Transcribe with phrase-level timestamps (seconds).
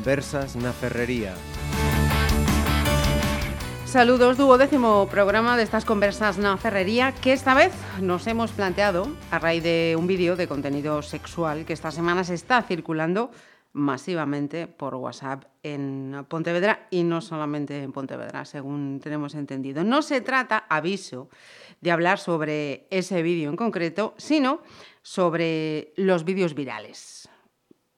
[0.00, 1.36] Conversas na Ferrería.
[3.84, 9.36] Saludos, duodécimo programa de estas conversas na ferrería que esta vez nos hemos planteado a
[9.36, 13.28] raíz de un vídeo de contenido sexual que esta semana se está circulando
[13.76, 19.84] masivamente por WhatsApp en Pontevedra y no solamente en Pontevedra, según tenemos entendido.
[19.84, 21.28] No se trata, aviso,
[21.84, 24.64] de hablar sobre ese vídeo en concreto, sino
[25.02, 27.29] sobre los vídeos virales.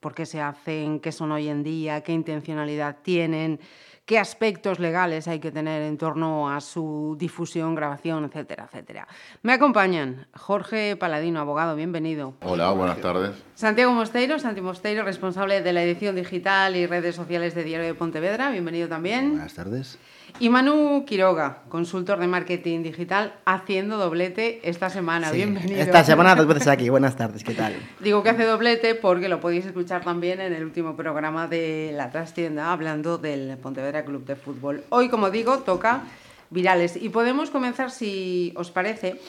[0.02, 0.98] ¿Por qué se hacen?
[0.98, 2.00] ¿Qué son hoy en día?
[2.00, 3.60] ¿Qué intencionalidad tienen?
[4.04, 9.06] qué aspectos legales hay que tener en torno a su difusión, grabación, etcétera, etcétera.
[9.42, 12.34] Me acompañan Jorge Paladino, abogado, bienvenido.
[12.42, 13.30] Hola, buenas tardes.
[13.54, 17.94] Santiago Mosteiro, Santi Mosteiro, responsable de la edición digital y redes sociales de Diario de
[17.94, 19.30] Pontevedra, bienvenido también.
[19.30, 19.98] Buenas tardes.
[20.38, 25.30] Y Manu Quiroga, consultor de marketing digital, haciendo doblete esta semana.
[25.30, 25.80] Sí, Bienvenido.
[25.80, 26.88] Esta semana dos veces aquí.
[26.88, 27.74] Buenas tardes, ¿qué tal?
[28.00, 32.10] Digo que hace doblete porque lo podéis escuchar también en el último programa de La
[32.10, 34.82] Trastienda, hablando del Pontevedra Club de Fútbol.
[34.88, 36.02] Hoy, como digo, toca
[36.50, 36.96] virales.
[36.96, 39.20] Y podemos comenzar, si os parece,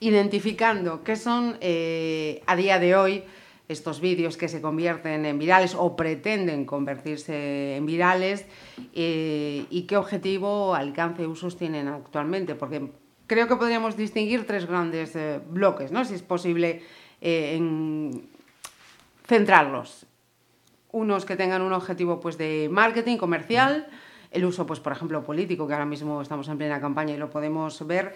[0.00, 3.24] identificando qué son eh, a día de hoy
[3.68, 8.46] estos vídeos que se convierten en virales o pretenden convertirse en virales
[8.94, 12.54] eh, y qué objetivo, alcance y usos tienen actualmente.
[12.54, 12.90] Porque
[13.26, 16.04] creo que podríamos distinguir tres grandes eh, bloques, ¿no?
[16.04, 16.82] si es posible
[17.20, 18.28] eh, en
[19.26, 20.06] centrarlos.
[20.92, 23.88] Unos que tengan un objetivo pues, de marketing comercial,
[24.30, 27.30] el uso, pues, por ejemplo, político, que ahora mismo estamos en plena campaña y lo
[27.30, 28.14] podemos ver,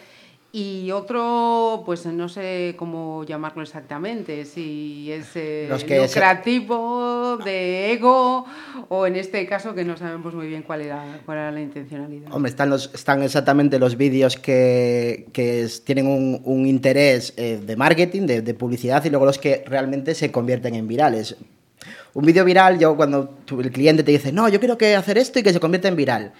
[0.52, 5.68] y otro, pues no sé cómo llamarlo exactamente, si es eh,
[6.02, 8.44] lucrativo, de ego,
[8.88, 12.32] o en este caso que no sabemos muy bien cuál era, cuál era la intencionalidad.
[12.32, 17.60] Hombre, están, los, están exactamente los vídeos que, que es- tienen un, un interés eh,
[17.64, 21.36] de marketing, de, de publicidad, y luego los que realmente se convierten en virales.
[22.12, 25.16] Un vídeo viral, yo cuando tu- el cliente te dice, no, yo quiero que hacer
[25.16, 26.32] esto y que se convierta en viral,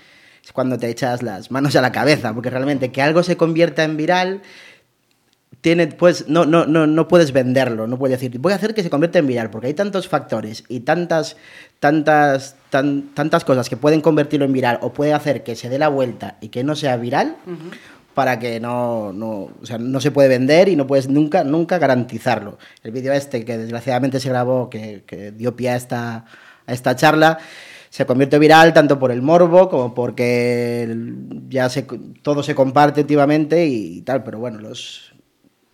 [0.45, 3.85] es cuando te echas las manos a la cabeza, porque realmente que algo se convierta
[3.85, 4.43] en viral
[5.61, 8.83] tiene, pues, no, no, no, no puedes venderlo, no puedes decir, voy a hacer que
[8.83, 11.37] se convierta en viral, porque hay tantos factores y tantas,
[11.81, 15.79] tantas, tan- tantas cosas que pueden convertirlo en viral o puede hacer que se dé
[15.79, 17.37] la vuelta y que no sea viral,
[18.15, 21.79] para que no, no, o sea, no se puede vender y no puedes nunca, nunca
[21.79, 22.59] garantizarlo.
[22.83, 26.25] El vídeo este que desgraciadamente se grabó, que, que dio pie a esta,
[26.67, 27.39] a esta charla,
[27.91, 30.89] se convierte viral tanto por el morbo como porque
[31.49, 31.83] ya se,
[32.23, 35.13] todo se comparte últimamente y tal, pero bueno, los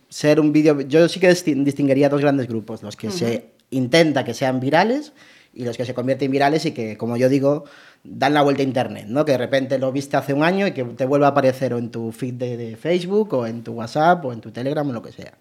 [0.08, 4.24] ser un vídeo, yo sí que distin- distinguiría dos grandes grupos, los que se intenta
[4.24, 5.12] que sean virales
[5.52, 7.64] y los que se convierten en virales y que, como yo digo,
[8.02, 9.24] dan la vuelta a internet, ¿no?
[9.24, 11.78] Que de repente lo viste hace un año y que te vuelva a aparecer o
[11.78, 14.92] en tu feed de, de Facebook o en tu WhatsApp o en tu Telegram o
[14.92, 15.32] lo que sea.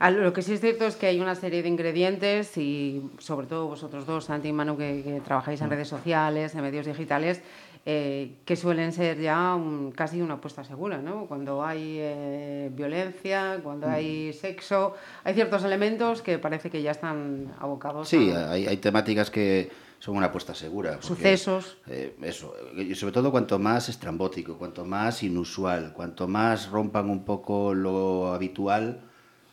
[0.00, 3.66] Lo que sí es cierto es que hay una serie de ingredientes y sobre todo
[3.68, 7.42] vosotros dos, Santi y Manu, que, que trabajáis en redes sociales, en medios digitales,
[7.84, 11.26] eh, que suelen ser ya un- casi una apuesta segura, ¿no?
[11.26, 17.52] Cuando hay eh, violencia, cuando hay sexo, hay ciertos elementos que parece que ya están
[17.58, 20.92] abocados Sí, a hay, hay temáticas que son una apuesta segura.
[20.92, 21.76] porque, sucesos.
[21.88, 27.22] eh, eso, y sobre todo cuanto más estrambótico, cuanto más inusual, cuanto más rompan un
[27.26, 29.02] poco lo habitual,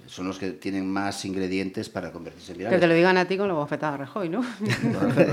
[0.08, 2.80] son los que tienen más ingredientes para convertirse en Que virales.
[2.80, 4.42] te lo digan a ti con la bofetada de Rajoy, ¿no?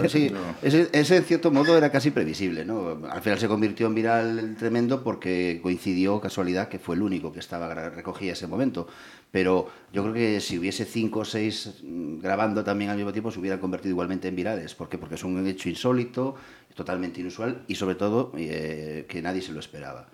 [0.09, 0.31] Sí,
[0.63, 3.01] ese, ese en cierto modo era casi previsible, ¿no?
[3.11, 7.41] Al final se convirtió en viral tremendo porque coincidió, casualidad, que fue el único que
[7.41, 8.87] estaba recogía ese momento.
[9.31, 13.41] Pero yo creo que si hubiese cinco o seis grabando también al mismo tiempo, se
[13.41, 14.75] hubieran convertido igualmente en virales.
[14.75, 14.99] ¿Por qué?
[14.99, 16.37] Porque es un hecho insólito,
[16.75, 20.09] totalmente inusual y sobre todo eh, que nadie se lo esperaba.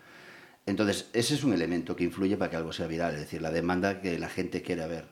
[0.70, 3.50] Entonces, ese es un elemento que influye para que algo sea viral, es decir, la
[3.50, 5.04] demanda que la gente quiere ver,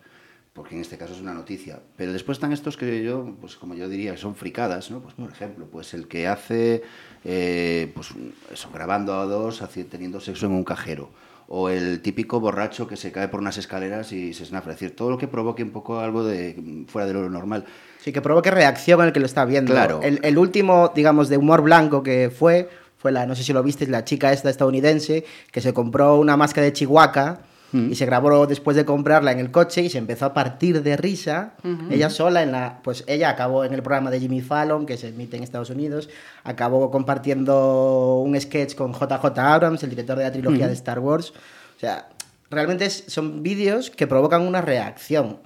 [0.52, 1.80] porque en este caso es una noticia.
[1.96, 5.00] Pero después están estos que yo, pues como yo diría, que son fricadas, ¿no?
[5.00, 6.82] Pues por ejemplo, pues el que hace,
[7.24, 8.10] eh, pues
[8.52, 11.10] eso, grabando a dos, teniendo sexo en un cajero.
[11.50, 14.74] O el típico borracho que se cae por unas escaleras y se snafra.
[14.74, 17.64] Es decir, todo lo que provoque un poco algo de fuera de lo normal.
[18.00, 19.72] Sí, que provoque reacción en el que lo está viendo.
[19.72, 20.00] Claro.
[20.02, 23.62] El, el último, digamos, de humor blanco que fue, fue la, no sé si lo
[23.62, 27.40] viste, la chica esta estadounidense que se compró una máscara de Chihuahua
[27.72, 30.96] y se grabó después de comprarla en el coche y se empezó a partir de
[30.96, 31.52] risa.
[31.90, 35.08] Ella sola en la, pues ella acabó en el programa de Jimmy Fallon que se
[35.08, 36.08] emite en Estados Unidos,
[36.44, 41.34] acabó compartiendo un sketch con JJ Abrams, el director de la trilogía de Star Wars.
[41.76, 42.08] O sea,
[42.50, 45.38] realmente son vídeos que provocan una reacción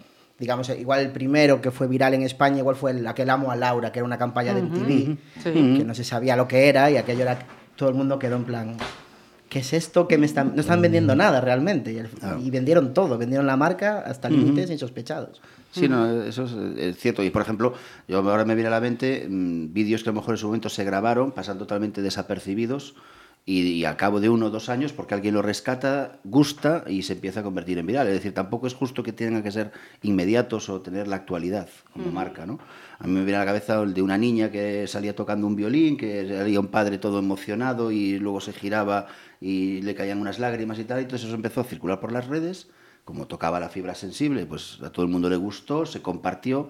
[0.43, 3.57] digamos, igual el primero que fue viral en España, igual fue el, aquel Amo a
[3.57, 5.53] Laura, que era una campaña de MTV, Sí.
[5.79, 7.39] que no se sabía lo que era y aquello era,
[7.77, 8.77] todo el mundo quedó en plan,
[9.49, 10.09] ¿qué es esto?
[10.09, 11.93] que me están, no están vendiendo nada realmente.
[11.93, 12.09] Y, el-
[12.43, 15.41] y vendieron todo, vendieron la marca hasta límites insospechados.
[15.71, 16.45] Sí, no, eso
[16.77, 17.23] es, cierto.
[17.23, 17.73] Y por ejemplo,
[18.09, 20.47] yo ahora me viene a la mente mm, vídeos que a lo mejor en su
[20.47, 22.95] momento se grabaron, pasan totalmente desapercibidos
[23.45, 27.15] y, al cabo de uno o dos años, porque alguien lo rescata, gusta y se
[27.15, 28.07] empieza a convertir en viral.
[28.07, 29.73] Es decir, tampoco es justo que tengan que ser
[30.03, 32.61] inmediatos o tener la actualidad como marca, ¿no?
[33.01, 35.57] A mí me viene a la cabeza el de una niña que salía tocando un
[35.57, 39.09] violín, que salía un padre todo emocionado y luego se giraba
[39.41, 42.29] y le caían unas lágrimas y tal, y entonces eso empezó a circular por las
[42.29, 42.69] redes,
[43.05, 46.69] como tocaba la fibra sensible, pues a todo el mundo le gustó, se compartió,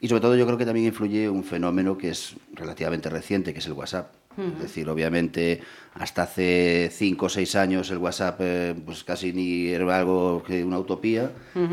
[0.00, 3.58] y sobre todo yo creo que también influye un fenómeno que es relativamente reciente, que
[3.58, 4.14] es el WhatsApp.
[4.38, 5.60] Es decir, obviamente,
[5.94, 10.62] hasta hace cinco o seis años el WhatsApp eh, pues casi ni era algo que
[10.64, 11.32] una utopía.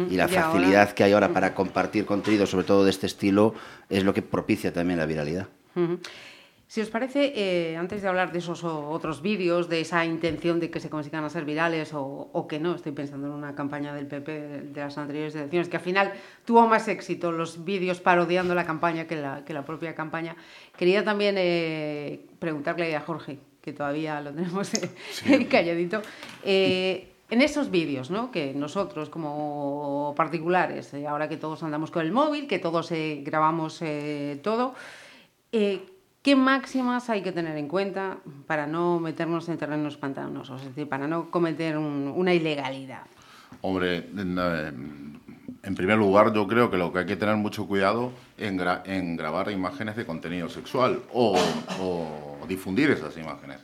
[0.10, 3.54] Y la facilidad que hay ahora para compartir contenido, sobre todo de este estilo,
[3.90, 5.48] es lo que propicia también la viralidad.
[6.68, 10.72] Si os parece, eh, antes de hablar de esos otros vídeos, de esa intención de
[10.72, 14.08] que se consigan a ser virales o, que no, estoy pensando en una campaña del
[14.08, 14.32] PP
[14.74, 16.14] de, las anteriores elecciones, que al final
[16.44, 20.36] tuvo más éxito los vídeos parodiando la campaña que la, que la propia campaña.
[20.76, 26.02] Quería también eh, preguntarle a Jorge, que todavía lo tenemos eh, calladito.
[26.44, 28.32] en esos vídeos, ¿no?
[28.32, 32.92] que nosotros como particulares, ahora que todos andamos con el móvil, que todos
[33.24, 33.84] grabamos
[34.42, 34.74] todo,
[36.26, 38.18] ¿Qué máximas hay que tener en cuenta
[38.48, 43.04] para no meternos en terrenos pantanosos, es decir, para no cometer una ilegalidad?
[43.62, 48.60] Hombre, en, primer lugar, yo creo que lo que hay que tener mucho cuidado en,
[48.86, 51.38] en grabar imágenes de contenido sexual o,
[52.48, 53.60] difundir esas imágenes.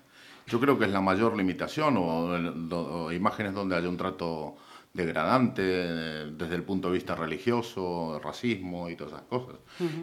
[0.45, 4.55] Yo creo que es la mayor limitación o imágenes donde haya un trato
[4.93, 9.55] degradante desde el punto de vista religioso, racismo y todas esas cosas.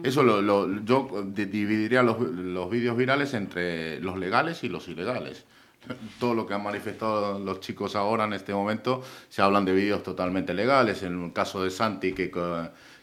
[0.03, 5.45] Eso lo, yo dividiría los, los vídeos virales entre los legales y los ilegales.
[6.19, 10.03] Todo lo que han manifestado los chicos ahora en este momento se hablan de vídeos
[10.03, 11.03] totalmente legales.
[11.03, 12.31] En el caso de Santi, que,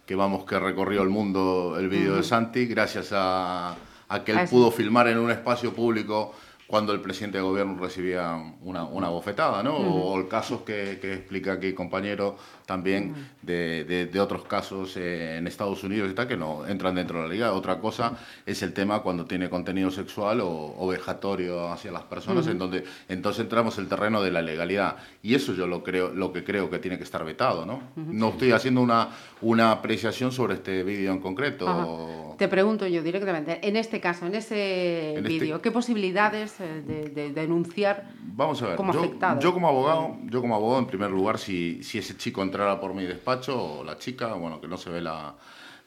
[0.07, 3.77] que vamos que recorrió el mundo el vídeo de Santi, gracias a,
[4.09, 6.35] a que él pudo filmar en un espacio público
[6.67, 9.77] cuando el presidente de gobierno recibía una, una bofetada, ¿no?
[9.77, 12.37] O el caso que, que, explica aquí compañero
[12.67, 17.19] también de, de, otros casos eh, en Estados Unidos y tal que no entran dentro
[17.19, 17.53] de la liga.
[17.53, 22.59] Otra cosa es el tema cuando tiene contenido sexual o, vejatorio hacia las personas, en
[22.59, 24.97] donde entonces entramos el terreno de la legalidad.
[25.23, 27.83] Y eso yo lo creo, lo que creo que tiene que estar vetado, ¿no?
[27.95, 29.11] No estoy haciendo una,
[29.41, 32.35] una apreciación sobre este vídeo en concreto.
[32.39, 37.33] Te pregunto yo directamente, en este caso, en ese este vídeo, ¿qué posibilidades eh, de,
[37.33, 39.41] denunciar Vamos a ver, como yo, afectado?
[39.41, 42.95] Yo como abogado, yo como abogado, en primer lugar, si, si ese chico entrara por
[42.95, 45.35] mi despacho o la chica, bueno, que no se ve la,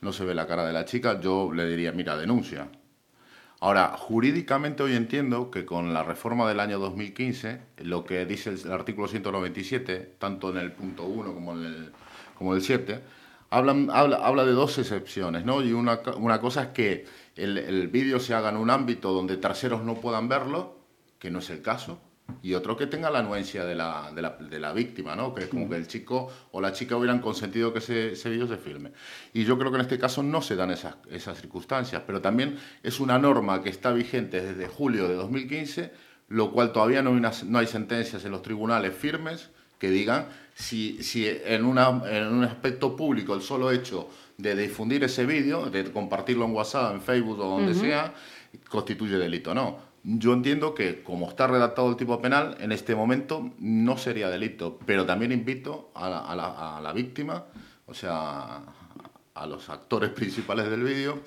[0.02, 2.70] no se ve la cara de la chica, yo le diría, mira, denuncia.
[3.62, 8.72] Ahora, jurídicamente hoy entiendo que con la reforma del año 2015, lo que dice el,
[8.72, 11.92] artículo 197, tanto en el punto 1 como en el,
[12.38, 13.02] como el 7,
[13.50, 15.62] hablan, habla, habla de dos excepciones, ¿no?
[15.62, 17.06] Y una, una cosa es que
[17.36, 20.78] el, el vídeo se haga en un ámbito donde terceros no puedan verlo,
[21.20, 22.00] que no es el caso,
[22.42, 25.34] y otro que tenga la anuencia de la, de la, de la víctima, ¿no?
[25.34, 28.48] que es como que el chico o la chica hubieran consentido que ese, ese vídeo
[28.48, 28.92] se filme.
[29.34, 32.58] Y yo creo que en este caso no se dan esas, esas circunstancias, pero también
[32.84, 35.92] es una norma que está vigente desde julio de 2015,
[36.30, 41.02] lo cual todavía no hay, no hay sentencias en los tribunales firmes que digan si,
[41.04, 44.10] si en, una, en un aspecto público el solo hecho
[44.40, 48.14] de difundir ese vídeo, de compartirlo en WhatsApp, en Facebook o donde sea,
[48.70, 49.54] constituye delito.
[49.54, 54.30] No, yo entiendo que, como está redactado el tipo penal, en este momento no sería
[54.30, 57.48] delito, pero también invito a la, a la, víctima,
[57.86, 58.62] o sea,
[59.34, 61.20] a los actores principales del vídeo,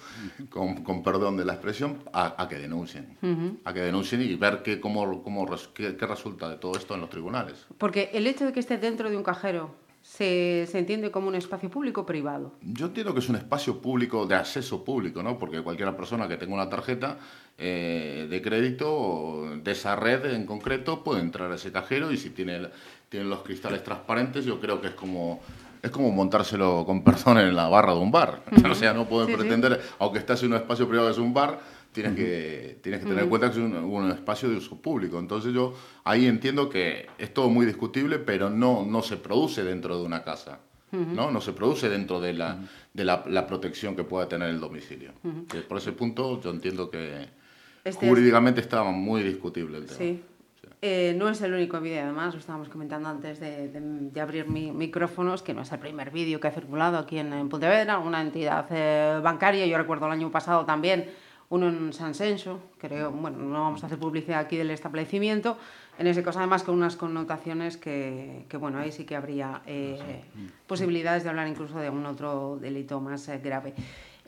[0.48, 3.60] con, con, perdón de la expresión, a, que denuncien.
[3.64, 7.02] A que denuncien y ver qué, cómo, cómo, qué, qué resulta de todo esto en
[7.02, 7.66] los tribunales.
[7.76, 11.34] Porque el hecho de que esté dentro de un cajero se, se, entiende como un
[11.34, 12.52] espacio público privado?
[12.62, 15.38] Yo entiendo que es un espacio público de acceso público, ¿no?
[15.38, 17.18] Porque cualquier persona que tenga una tarjeta
[17.58, 22.30] eh, de crédito de esa red en concreto puede entrar a ese cajero y si
[22.30, 22.68] tiene,
[23.08, 25.40] tiene los cristales transparentes, yo creo que es como
[25.82, 28.42] es como montárselo con perdón en la barra de un bar.
[28.70, 31.60] O sea, no pueden pretender, aunque estás en un espacio privado es un bar,
[31.92, 35.18] tienes que, tienes que tener en cuenta que es un, espacio de uso público.
[35.18, 39.98] Entonces yo ahí entiendo que es todo muy discutible, pero no, no se produce dentro
[39.98, 40.60] de una casa.
[40.92, 41.30] ¿no?
[41.30, 42.58] no se produce dentro de la,
[42.92, 45.12] de la, la, protección que pueda tener el domicilio.
[45.66, 47.30] Por ese punto yo entiendo que
[47.82, 49.98] este jurídicamente estaba muy discutible el tema.
[49.98, 50.22] Sí.
[50.84, 54.72] Eh, no es el único vídeo, además, lo estábamos comentando antes de, de, abrir mi,
[54.72, 58.20] micrófonos, que no es el primer vídeo que ha circulado aquí en, en Pontevedra, una
[58.20, 59.64] entidad eh, bancaria.
[59.64, 61.08] Yo recuerdo el año pasado también
[61.52, 65.58] uno en San Senso, creo, bueno, no vamos a hacer publicidad aquí del establecimiento,
[65.98, 70.22] en ese caso además con unas connotaciones que, que bueno, ahí sí que habría eh,
[70.66, 73.74] posibilidades de hablar incluso de un otro delito más eh, grave.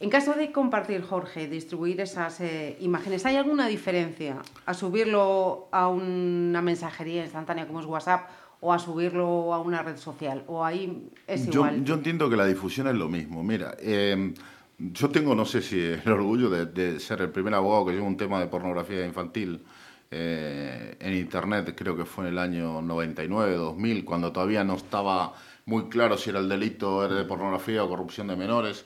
[0.01, 5.89] En caso de compartir, Jorge, distribuir esas eh, imágenes, ¿hay alguna diferencia a subirlo a
[5.89, 8.29] una mensajería instantánea como es WhatsApp
[8.61, 10.45] o a subirlo a una red social?
[10.47, 11.79] ¿O ahí es igual?
[11.79, 13.43] Yo, yo entiendo que la difusión es lo mismo.
[13.43, 14.35] Mira, eh,
[14.79, 18.17] yo tengo, no sé si el orgullo de, ser el primer abogado que lleva un
[18.17, 19.65] tema de pornografía infantil
[20.11, 25.35] eh, en Internet, creo que fue en el año 99, 2000, cuando todavía no estaba
[25.67, 28.85] muy claro si era el delito de pornografía o corrupción de menores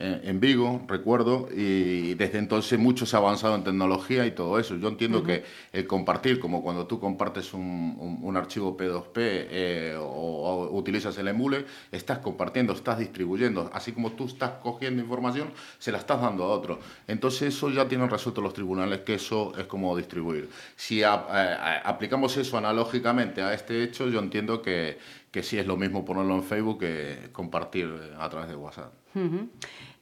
[0.00, 4.74] en Vigo, recuerdo, y desde entonces mucho se ha avanzado en tecnología y todo eso.
[4.76, 5.26] Yo entiendo uh -huh.
[5.26, 10.76] que el compartir, como cuando tú compartes un, un, un archivo P2P eh, o, o,
[10.76, 15.98] utilizas el emule, estás compartiendo, estás distribuyendo, así como tú estás cogiendo información, se la
[15.98, 16.80] estás dando a otro.
[17.06, 20.48] Entonces eso ya tienen resuelto los tribunales que eso es como distribuir.
[20.74, 24.98] Si a, a, aplicamos eso analógicamente a este hecho, yo entiendo que,
[25.34, 28.92] que sí es lo mismo ponerlo en Facebook que compartir a través de WhatsApp.
[29.16, 29.48] Uh -huh.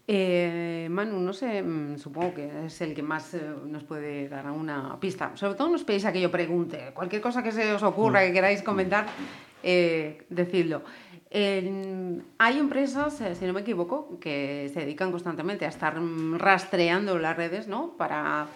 [0.06, 4.50] Eh, Manu, no sé, mm, supongo que es el que más eh, nos puede dar
[4.50, 5.34] una pista.
[5.34, 6.90] Sobre todo nos pedís a que yo pregunte.
[6.92, 9.06] Cualquier cosa que se os ocurra, que queráis comentar,
[9.62, 10.82] eh, decidlo.
[11.30, 15.94] Eh, hay empresas, eh, si no me equivoco, que se dedican constantemente a estar
[16.36, 17.96] rastreando las redes, ¿no?
[17.96, 18.48] Para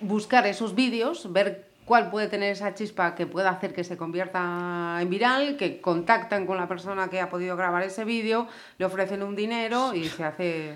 [0.00, 4.98] buscar esos vídeos, ver cuál puede tener esa chispa que pueda hacer que se convierta
[5.00, 9.22] en viral, que contactan con la persona que ha podido grabar ese vídeo, le ofrecen
[9.22, 10.74] un dinero y se hace...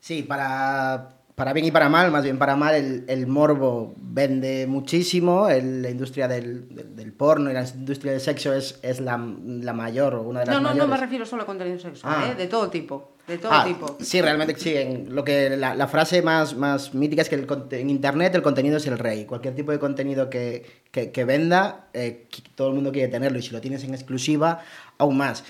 [0.00, 4.66] Sí, para, para bien y para mal, más bien para mal, el, el morbo vende
[4.66, 8.98] muchísimo, el, la industria del, del, del, porno y la industria del sexo es, es
[8.98, 10.78] la, la mayor o una de las no, no, mayores.
[10.78, 12.30] No, no me refiero solo a contenido sexual, ah.
[12.32, 12.34] ¿eh?
[12.34, 13.12] de todo tipo.
[13.28, 13.98] De todo ah, tipo.
[14.00, 14.74] Sí, realmente sí.
[14.74, 18.42] En lo que la, la, frase más, más mítica es que el, en Internet el
[18.42, 19.24] contenido es el rey.
[19.24, 22.26] Cualquier tipo de contenido que, que, que venda, eh,
[22.56, 24.62] todo el mundo quiere tenerlo y si lo tienes en exclusiva,
[24.98, 25.44] aún más.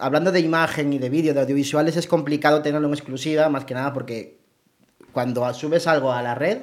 [0.00, 3.74] Hablando de imagen y de vídeo, de audiovisuales, es complicado tenerlo en exclusiva, más que
[3.74, 4.38] nada porque
[5.12, 6.58] cuando subes algo a la red,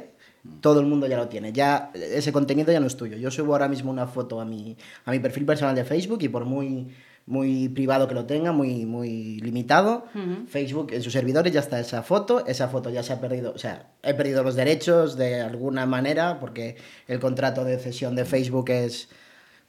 [0.61, 1.51] todo el mundo ya lo tiene.
[1.51, 3.17] Ya ese contenido ya no es tuyo.
[3.17, 6.29] Yo subo ahora mismo una foto a mi, a mi perfil personal de Facebook y
[6.29, 6.87] por muy
[7.27, 10.05] muy privado que lo tenga, muy, muy limitado.
[10.13, 10.47] Uh -huh.
[10.47, 13.57] Facebook en sus servidores ya está esa foto, esa foto ya se ha perdido, o
[13.57, 18.69] sea, he perdido los derechos de alguna manera porque el contrato de cesión de Facebook
[18.69, 19.09] es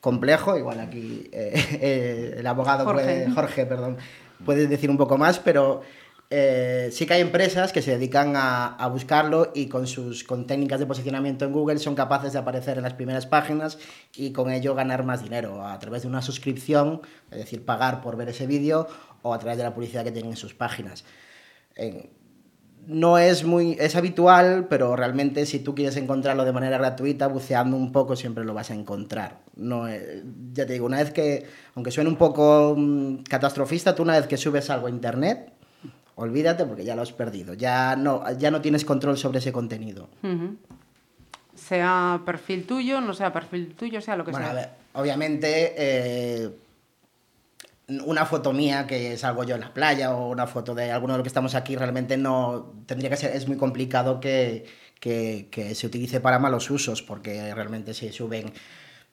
[0.06, 3.02] complejo, igual aquí eh, eh, el abogado Jorge.
[3.02, 3.96] Puede, Jorge, perdón,
[4.44, 5.80] puede decir un poco más, pero
[6.30, 10.46] eh, sí que hay empresas que se dedican a, a, buscarlo y con sus con
[10.46, 13.78] técnicas de posicionamiento en Google son capaces de aparecer en las primeras páginas
[14.14, 18.16] y con ello ganar más dinero a través de una suscripción, es decir, pagar por
[18.16, 18.86] ver ese vídeo
[19.22, 21.04] o a través de la publicidad que tienen en sus páginas.
[22.86, 27.76] No es muy es habitual, pero realmente si tú quieres encontrarlo de manera gratuita, buceando
[27.76, 29.38] un poco siempre lo vas a encontrar.
[29.56, 34.02] No, eh, ya te digo, una vez que, aunque suene un poco um, catastrofista, tú
[34.02, 35.52] una vez que subes algo a internet,
[36.14, 40.08] olvídate porque ya lo has perdido, ya no, ya no tienes control sobre ese contenido.
[40.22, 40.56] Uh -huh.
[41.54, 44.52] Sea perfil tuyo, no sea perfil tuyo, sea lo que bueno, sea.
[44.52, 46.50] A ver, obviamente, eh,
[47.88, 51.18] una foto mía que salgo yo en la playa o una foto de alguno de
[51.18, 54.66] los que estamos aquí, realmente no tendría que ser, es muy complicado que,
[54.98, 58.52] que, que se utilice para malos usos, porque realmente se suben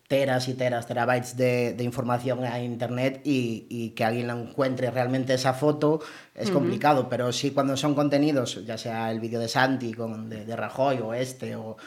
[0.08, 4.92] teras y teras, terabytes de, de información a internet y, y, que alguien la encuentre
[4.92, 6.02] realmente esa foto
[6.36, 6.54] es uh -huh.
[6.54, 10.56] complicado, pero sí cuando son contenidos, ya sea el vídeo de Santi, con, de, de,
[10.56, 11.78] Rajoy o este o,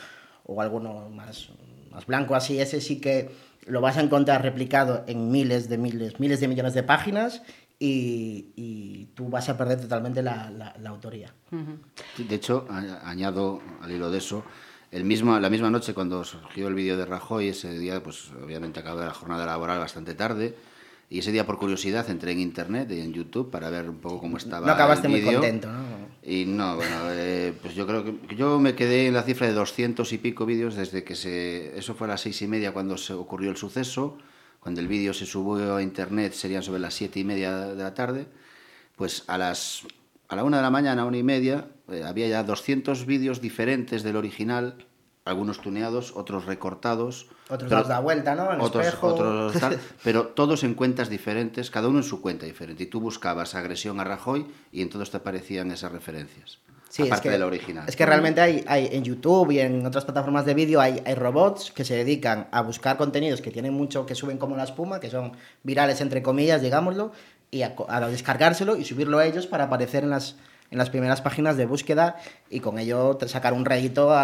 [0.44, 1.50] o alguno más,
[1.90, 3.30] más blanco así, ese sí que
[3.66, 7.42] lo vas a encontrar replicado en miles de miles, miles de millones de páginas
[7.78, 11.34] y, y, tú vas a perder totalmente la, la, la autoría.
[11.52, 12.26] Uh -huh.
[12.28, 12.66] De hecho,
[13.04, 14.44] añado al hilo de eso,
[14.92, 18.80] el mismo, la misma noche cuando surgió el vídeo de Rajoy, ese día, pues obviamente
[18.80, 20.56] acabé la jornada laboral bastante tarde.
[21.10, 24.20] Y ese día, por curiosidad, entré en internet y en YouTube para ver un poco
[24.20, 24.66] cómo estaba.
[24.66, 26.05] No acabaste muy contento, ¿no?
[26.28, 29.52] Y no, bueno, eh, pues yo creo que yo me quedé en la cifra de
[29.52, 31.78] 200 y pico vídeos desde que se.
[31.78, 34.18] Eso fue a las seis y media cuando se ocurrió el suceso.
[34.58, 37.94] Cuando el vídeo se subió a internet serían sobre las siete y media de la
[37.94, 38.26] tarde.
[38.96, 39.86] Pues a las.
[40.26, 44.02] A la una de la mañana, una y media, eh, había ya 200 vídeos diferentes
[44.02, 44.84] del original
[45.26, 47.26] algunos tuneados, otros recortados.
[47.48, 48.52] Otros pero, da vuelta, ¿no?
[48.52, 49.08] El otros, espejo.
[49.08, 52.84] otros tal, pero todos en cuentas diferentes, cada uno en su cuenta diferente.
[52.84, 56.58] Y tú buscabas agresión a Rajoy y en todos te aparecían esas referencias.
[56.88, 57.84] Sí, aparte es que, de la original.
[57.86, 61.14] Es que realmente hay, hay en YouTube y en otras plataformas de vídeo hay, hay
[61.14, 64.98] robots que se dedican a buscar contenidos que tienen mucho, que suben como la espuma,
[64.98, 67.12] que son virales entre comillas, digámoslo,
[67.50, 70.36] y a, a descargárselo y subirlo a ellos para aparecer en las
[70.70, 72.16] en las primeras páginas de búsqueda
[72.50, 74.14] y con ello sacar un rédito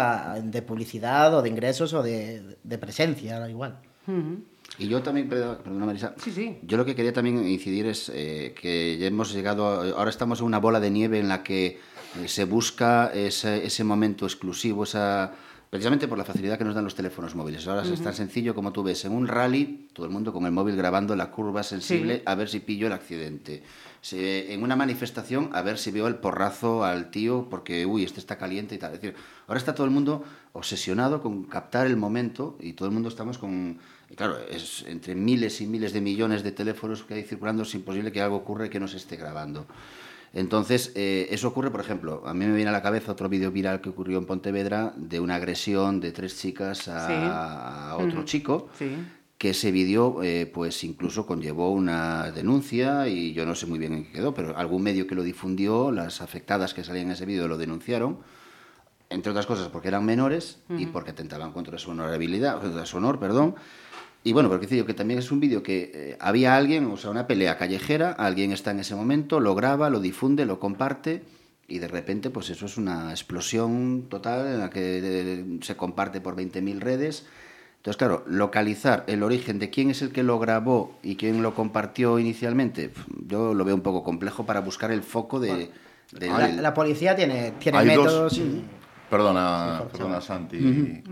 [0.41, 3.79] de publicidad o de ingresos o de, presencia, igual.
[4.77, 6.57] Y yo también, perdona Marisa, sí, sí.
[6.63, 9.65] yo lo que quería también incidir es eh, que ya hemos llegado,
[9.97, 11.79] ahora estamos en una bola de nieve en la que
[12.21, 15.33] eh, se busca ese, ese momento exclusivo, esa
[15.73, 17.67] precisamente por la facilidad que nos dan los teléfonos móviles.
[17.67, 20.51] Ahora es tan sencillo como tú ves en un rally, todo el mundo con el
[20.51, 23.63] móvil grabando la curva sensible a ver si pillo el accidente.
[24.11, 28.37] En una manifestación, a ver si veo el porrazo al tío porque, uy, este está
[28.37, 28.93] caliente y tal.
[28.93, 29.15] Es decir,
[29.47, 33.37] ahora está todo el mundo obsesionado con captar el momento y todo el mundo estamos
[33.37, 33.79] con...
[34.15, 38.11] Claro, es entre miles y miles de millones de teléfonos que hay circulando, es imposible
[38.11, 39.65] que algo ocurra y que no se esté grabando.
[40.33, 43.51] Entonces, eh, eso ocurre, por ejemplo, a mí me viene a la cabeza otro vídeo
[43.51, 48.69] viral que ocurrió en Pontevedra de una agresión de tres chicas a, otro chico.
[49.43, 53.91] Que ese vídeo eh, pues incluso conllevó una denuncia y yo no sé muy bien
[53.91, 57.25] en qué quedó, pero algún medio que lo difundió, las afectadas que salían en ese
[57.25, 58.19] vídeo lo denunciaron,
[59.09, 63.19] entre otras cosas porque eran menores y porque atentaban contra su honorabilidad, contra su honor,
[63.19, 63.55] perdón,
[64.23, 67.11] y bueno, porque digo que también es un vídeo que eh, había alguien, o sea,
[67.11, 71.21] una pelea callejera, alguien está en ese momento, lo graba, lo difunde, lo comparte
[71.67, 76.21] y de repente pues eso es una explosión total en la que eh, se comparte
[76.21, 77.25] por 20.000 redes.
[77.83, 81.53] Entonces, claro, localizar el origen de quién es el que lo grabó y quién lo
[81.53, 82.93] compartió inicialmente,
[83.27, 85.69] yo lo veo un poco complejo para buscar el foco de...
[86.61, 88.39] la, policía tiene, tiene métodos...
[89.09, 91.03] Perdona, perdona Santi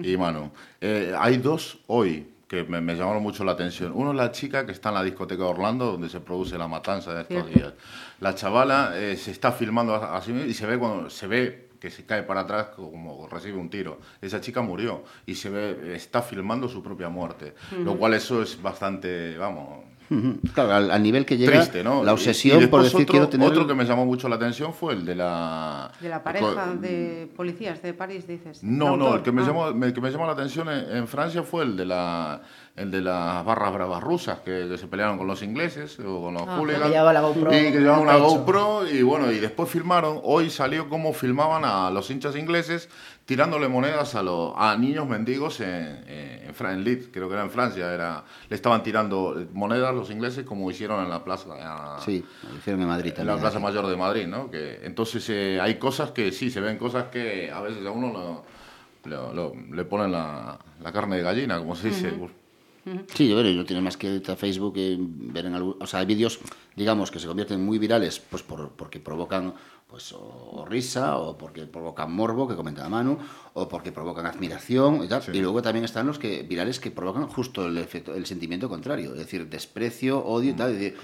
[0.00, 0.52] y, Manu.
[0.80, 3.90] Eh, hay dos hoy que me, llamaron mucho la atención.
[3.92, 6.68] Uno es la chica que está en la discoteca de Orlando, donde se produce la
[6.68, 7.72] matanza de estos días.
[8.20, 12.06] La chavala eh, se está filmando así y se ve cuando se ve que se
[12.06, 13.98] cae para atrás como recibe un tiro.
[14.20, 18.62] Esa chica murió y se ve está filmando su propia muerte, lo cual eso es
[18.62, 19.84] bastante, vamos,
[20.54, 21.66] Claro, al, nivel que llega
[22.02, 23.48] la obsesión por decir otro, quiero tener...
[23.48, 25.90] Otro que me llamó mucho la atención fue el de la...
[26.00, 28.62] De la pareja de policías de París, dices.
[28.62, 29.46] No, no, el que, me ah.
[29.46, 32.42] llamó, el que me llamó la atención en, Francia fue el de la
[32.74, 36.44] el de las barras bravas rusas que, se pelearon con los ingleses o con los
[36.46, 40.20] ah, Que llevaba la GoPro y que llevaban una GoPro y bueno, y después filmaron,
[40.22, 42.88] hoy salió como filmaban a los hinchas ingleses
[43.24, 47.50] tirándole monedas a, los, a niños mendigos en, en, en Leeds, creo que era en
[47.50, 51.98] Francia, era, le estaban tirando monedas los ingleses como hicieron en la plaza.
[52.04, 52.24] sí,
[52.58, 54.50] hicieron en Madrid En la Plaza Mayor de Madrid, ¿no?
[54.50, 58.44] Que, entonces eh, hay cosas que sí, se ven cosas que a veces a uno
[59.04, 62.12] le ponen la, la, carne de gallina, como se dice.
[63.14, 66.00] Sí, yo no tiene más que ir a Facebook y ver en algún, o sea,
[66.00, 66.40] hay vídeos,
[66.74, 69.54] digamos, que se convierten muy virales, pues por, porque provocan
[69.92, 73.18] pues o, risa o porque provocan morbo, que comentaba Manu,
[73.52, 75.22] o porque provocan admiración y tal.
[75.34, 79.12] Y luego también están los que virales que provocan justo el efecto, el sentimiento contrario,
[79.12, 80.94] es decir, desprecio, odio y tal,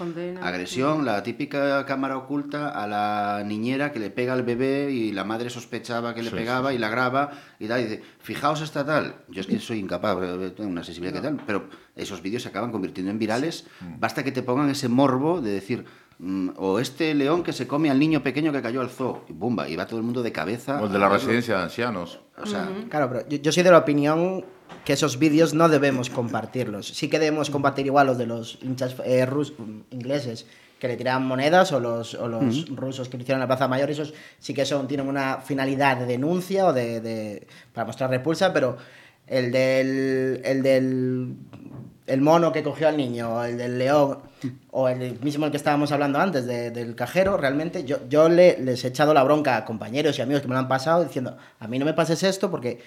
[0.41, 5.23] agresión, la típica cámara oculta a la niñera que le pega al bebé y la
[5.23, 9.17] madre sospechaba que le pegaba y la graba y tal, y dice, fijaos esta tal.
[9.27, 10.17] Yo es que soy incapaz,
[10.55, 13.67] tengo una sensibilidad que tal, pero esos vídeos se acaban convirtiendo en virales,
[13.99, 16.08] basta que te pongan ese morbo de decir, Mm,
[16.57, 19.69] o este león que se come al niño pequeño que cayó al zoo, y bumba,
[19.69, 20.81] y va todo el mundo de cabeza.
[20.81, 22.19] O el de la residencia de ancianos.
[22.37, 24.43] O sea, Claro, pero yo, soy de la opinión
[24.83, 26.87] que esos vídeos no debemos compartirlos.
[26.87, 29.27] Sí que debemos compartir igual los de los hinchas eh,
[29.91, 30.45] ingleses
[30.79, 33.67] que le tiraban monedas o los, o los rusos que lo hicieron en la Plaza
[33.67, 38.09] Mayor, esos sí que son, tienen una finalidad de denuncia o de, de para mostrar
[38.09, 38.77] repulsa, pero
[39.27, 41.35] el del, el del
[42.07, 44.19] el mono que cogió al niño, el del león,
[44.71, 48.83] o el mismo el que estábamos hablando antes, del cajero, realmente yo, yo le, les
[48.83, 51.67] he echado la bronca a compañeros y amigos que me lo han pasado diciendo, a
[51.67, 52.79] mí no me pases esto porque,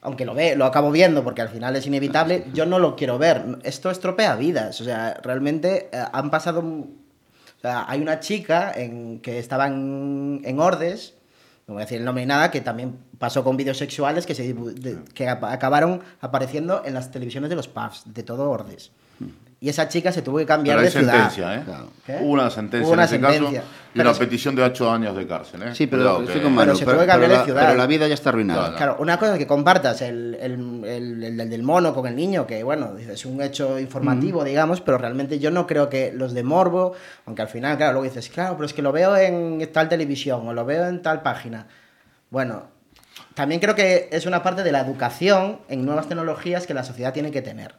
[0.00, 3.18] aunque lo ve, lo acabo viendo porque al final es inevitable, yo no lo quiero
[3.18, 3.58] ver.
[3.62, 6.60] Esto estropea vidas, o sea, realmente eh, han pasado...
[6.60, 11.14] O sea, hay una chica en, que estaba en, en Ordes,
[11.68, 14.34] no voy a decir el nombre ni nada, que también pasó con vídeos sexuales que,
[14.34, 14.54] se,
[15.14, 18.90] que acabaron apareciendo en las televisiones de los pubs, de todo Ordes.
[19.62, 21.30] Y esa chica se tuvo que cambiar de ciudad.
[21.30, 21.54] sentencia,
[22.08, 22.18] ¿eh?
[22.20, 23.60] Hubo una sentencia una en ese sentencia.
[23.60, 25.72] caso y una petición de 8 años de cárcel, ¿eh?
[25.72, 27.66] Sí, pero, se tuvo que cambiar de ciudad.
[27.66, 28.74] Pero la vida ya está arruinada.
[28.74, 32.64] Claro, una cosa es que compartas el, el, el, del mono con el niño, que
[32.64, 36.94] bueno, es un hecho informativo, digamos, pero realmente yo no creo que los de Morbo,
[37.26, 40.48] aunque al final, claro, luego dices, claro, pero es que lo veo en tal televisión
[40.48, 41.68] o lo veo en tal página.
[42.30, 42.64] Bueno,
[43.34, 47.12] también creo que es una parte de la educación en nuevas tecnologías que la sociedad
[47.12, 47.76] tiene que tener.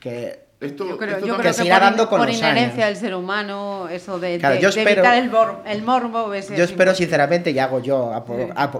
[0.00, 4.34] Que yo creo, que, se irá dando con por inherencia del ser humano, eso de,
[4.34, 4.52] evitar
[5.16, 6.34] el, morbo.
[6.34, 8.12] yo espero sinceramente, y hago yo,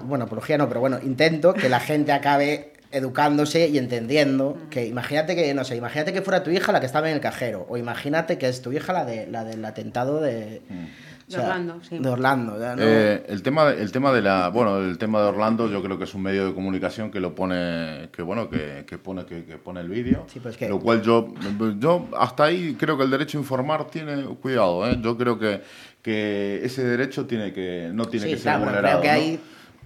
[0.03, 5.35] bueno, apología no, pero bueno, intento que la gente acabe educándose y entendiendo que imagínate
[5.35, 7.77] que, no sé, imagínate que fuera tu hija la que estaba en el cajero, o
[7.77, 10.61] imagínate que es tu hija la, de, la del atentado de...
[10.69, 10.85] Mm
[11.27, 11.97] De Orlando, sí.
[11.97, 12.55] De Orlando.
[12.77, 16.03] Eh, el, tema, el tema de la, bueno, el tema de Orlando, yo creo que
[16.03, 19.89] es un medio de comunicación que lo pone, que bueno, que, pone, que, pone el
[19.89, 20.25] vídeo.
[20.31, 20.69] Sí, pues que...
[20.69, 21.33] Lo cual yo,
[21.79, 24.99] yo hasta ahí creo que el derecho a informar tiene cuidado, ¿eh?
[25.01, 25.61] Yo creo que,
[26.03, 28.81] que ese derecho tiene que, no tiene que ser vulnerado.
[28.81, 29.39] Creo que hay...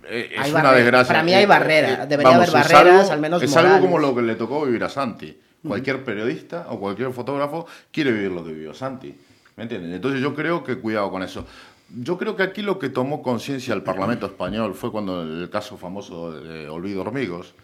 [0.10, 1.08] Eh, es una desgracia.
[1.08, 4.36] Para mí hay barreras, debería haber barreras, al menos Es algo como lo que le
[4.36, 5.40] tocó vivir a Santi.
[5.66, 9.16] Cualquier periodista o cualquier fotógrafo quiere vivir lo que vivió Santi.
[9.60, 9.94] ¿Me entiendes?
[9.94, 11.46] Entonces yo creo que cuidado con eso.
[11.90, 15.76] Yo creo que aquí lo que tomó conciencia el Parlamento español fue cuando el caso
[15.76, 17.56] famoso de Olvido Hormigos,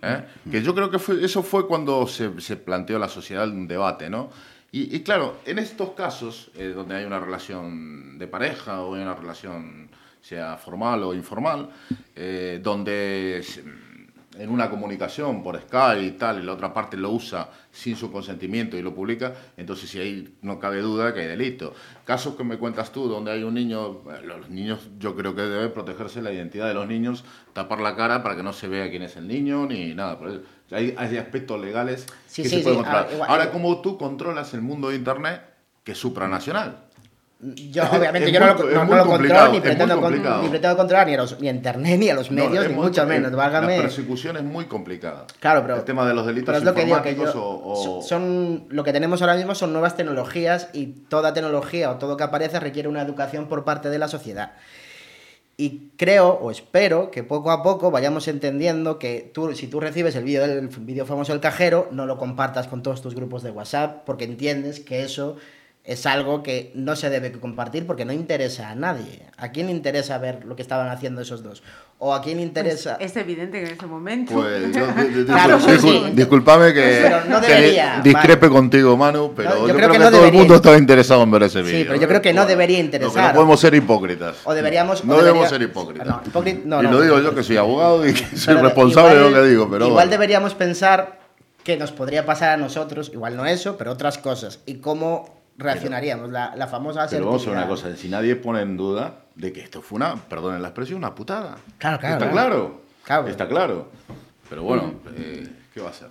[0.00, 0.24] ¿eh?
[0.50, 4.08] que yo creo que fue, eso fue cuando se, se, planteó la sociedad un debate,
[4.08, 4.30] ¿no?
[4.74, 9.14] Y, claro, en estos casos, eh, donde hay una relación de pareja o hay una
[9.14, 9.90] relación,
[10.22, 11.68] sea formal o informal,
[12.16, 13.44] eh, donde
[14.38, 18.10] en una comunicación por Skype y tal, y la otra parte lo usa sin su
[18.10, 21.74] consentimiento y lo publica, entonces si ahí no cabe duda que hay delito.
[22.04, 25.68] Casos que me cuentas tú, donde hay un niño, los niños yo creo que debe
[25.68, 29.02] protegerse la identidad de los niños, tapar la cara para que no se vea quién
[29.02, 30.18] es el niño ni nada.
[30.70, 33.08] Hay, hay aspectos legales que se pueden controlar.
[33.28, 35.42] Ahora, ¿cómo tú controlas el mundo de Internet
[35.84, 36.91] que es supranacional?
[37.42, 39.96] Yo, obviamente, yo no lo, controlo ni pretendo,
[40.42, 43.04] ni pretendo, controlar ni a, los, ni a Internet ni a los medios, ni mucho
[43.04, 43.32] menos.
[43.32, 43.78] Válgame.
[43.78, 45.26] La persecución es muy complicada.
[45.40, 45.76] Claro, pero.
[45.78, 47.16] El tema de los delitos es lo que digo, que
[48.06, 52.22] Son, lo que tenemos ahora mismo son nuevas tecnologías y toda tecnología o todo que
[52.22, 54.52] aparece requiere una educación por parte de la sociedad.
[55.56, 60.14] Y creo o espero que poco a poco vayamos entendiendo que tú, si tú recibes
[60.14, 63.50] el vídeo del vídeo famoso del cajero, no lo compartas con todos tus grupos de
[63.50, 65.36] WhatsApp, porque entiendes que eso
[65.84, 69.26] es algo que no se debe compartir porque no interesa a nadie.
[69.36, 71.64] ¿A quién le interesa ver lo que estaban haciendo esos dos?
[71.98, 72.98] ¿O a quién le interesa...?
[72.98, 74.34] Pues es evidente que en ese momento...
[74.34, 77.10] Pues yo, disculpame que,
[78.04, 81.62] discrepe contigo, Manu, pero yo, creo, que, todo el mundo está interesado en ver ese
[81.62, 81.78] vídeo.
[81.78, 83.30] Sí, pero yo creo que no debería interesar.
[83.30, 84.36] no podemos ser hipócritas.
[84.44, 85.04] O deberíamos...
[85.04, 86.06] No debemos ser hipócritas.
[86.64, 89.48] No, y lo digo yo que soy abogado y que soy responsable de lo que
[89.48, 89.88] digo, pero...
[89.88, 91.18] Igual deberíamos pensar
[91.64, 94.60] que nos podría pasar a nosotros, igual no eso, pero otras cosas.
[94.66, 96.30] Y cómo reaccionaríamos.
[96.30, 99.52] la, la, famosa Pero vamos a ver una cosa, si nadie pone en duda de
[99.52, 101.56] que esto fue una, perdonen la expresión, una putada.
[101.78, 102.14] Claro, claro.
[102.14, 102.82] Está claro.
[103.28, 103.88] Está claro.
[104.48, 106.08] Pero bueno, eh, ¿qué va a ser?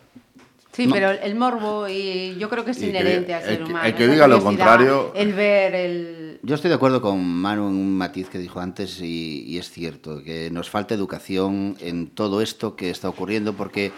[0.72, 3.86] Sí, pero el morbo y yo creo que es inherente al ser humano.
[3.86, 5.12] El que diga lo contrario.
[5.14, 6.40] El ver, el.
[6.44, 9.70] Yo estoy de acuerdo con Manu en un matiz que dijo antes y, y es
[9.70, 13.92] cierto, que nos falta educación en todo esto que está ocurriendo porque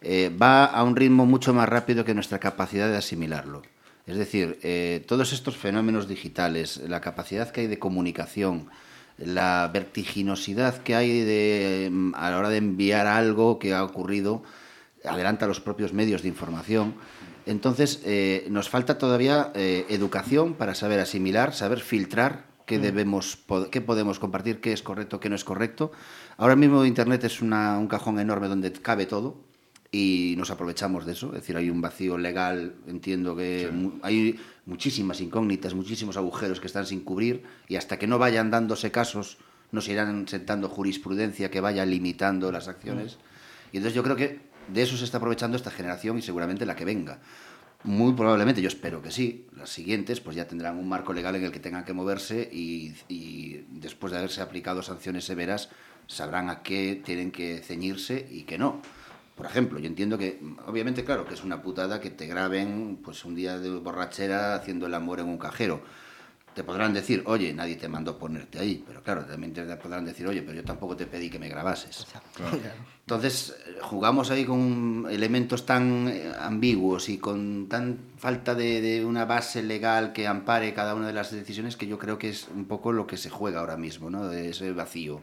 [0.00, 3.62] eh, va a un ritmo mucho más rápido que nuestra capacidad de asimilarlo.
[4.08, 8.70] Es decir, eh, todos estos fenómenos digitales, la capacidad que hay de comunicación,
[9.18, 14.42] la vertiginosidad que hay de, mm, a la hora de enviar algo que ha ocurrido,
[15.04, 16.94] adelanta los propios medios de información.
[17.44, 22.82] Entonces, eh, nos falta todavía eh, educación para saber asimilar, saber filtrar qué, mm.
[22.82, 23.38] debemos,
[23.70, 25.92] qué podemos compartir, qué es correcto, qué no es correcto.
[26.38, 27.50] Ahora mismo Internet es un
[27.88, 29.47] cajón enorme donde cabe todo
[29.90, 31.28] y nos aprovechamos de eso.
[31.28, 33.70] Es decir, hay un vacío legal, entiendo que
[34.02, 38.90] hay muchísimas incógnitas, muchísimos agujeros que están sin cubrir y hasta que no vayan dándose
[38.90, 39.38] casos,
[39.72, 43.16] nos irán sentando jurisprudencia que vaya limitando las acciones.
[43.16, 43.18] Mm.
[43.72, 46.76] Y entonces yo creo que de eso se está aprovechando esta generación y seguramente la
[46.76, 47.20] que venga.
[47.84, 51.44] Muy probablemente, yo espero que sí, las siguientes pues ya tendrán un marco legal en
[51.44, 55.70] el que tengan que moverse y, y después de haberse aplicado sanciones severas
[56.08, 58.82] sabrán a qué tienen que ceñirse y qué no.
[59.38, 63.24] Por ejemplo, yo entiendo que, obviamente, claro, que es una putada que te graben pues
[63.24, 65.80] un día de borrachera haciendo el amor en un cajero.
[66.54, 70.26] Te podrán decir, oye, nadie te mandó ponerte ahí, pero claro, también te podrán decir,
[70.26, 72.04] oye, pero yo tampoco te pedí que me grabases.
[73.02, 79.24] Entonces, jugamos ahí con elementos tan eh, ambiguos y con tan falta de, de, una
[79.24, 82.64] base legal que ampare cada una de las decisiones que yo creo que es un
[82.64, 84.26] poco lo que se juega ahora mismo, ¿no?
[84.26, 85.20] De ese vacío.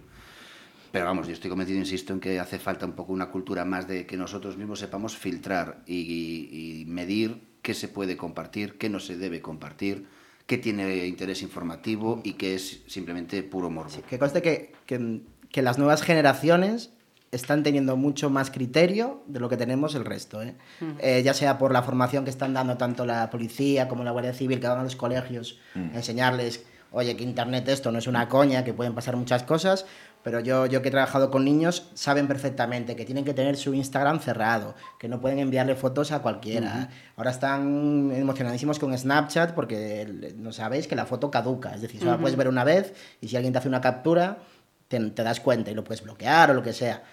[0.95, 3.85] Pero vamos, yo estoy convencido, insisto, en que hace falta un poco una cultura más
[3.85, 9.17] de que nosotros mismos sepamos filtrar y, medir qué se puede compartir, qué no se
[9.17, 10.07] debe compartir,
[10.47, 13.91] qué tiene interés informativo y qué es simplemente puro morbo.
[14.09, 16.91] que conste que, que, las nuevas generaciones
[17.33, 20.55] están teniendo mucho más criterio de lo que tenemos el resto, ¿eh?
[20.99, 24.33] Eh, ya sea por la formación que están dando tanto la policía como la Guardia
[24.33, 28.29] Civil, que van a los colegios a enseñarles, oye, que Internet esto no es una
[28.29, 29.85] coña, que pueden pasar muchas cosas,
[30.25, 33.75] pero yo, yo que he trabajado con niños saben perfectamente que tienen que tener su
[33.75, 36.89] Instagram cerrado, que no pueden enviarle fotos a cualquiera.
[37.15, 42.13] Ahora están emocionadísimos con Snapchat porque no sabéis que la foto caduca, es decir, solo
[42.13, 44.39] la puedes ver una vez y si alguien te hace una captura
[44.87, 47.03] te, das cuenta y lo puedes bloquear o lo que sea.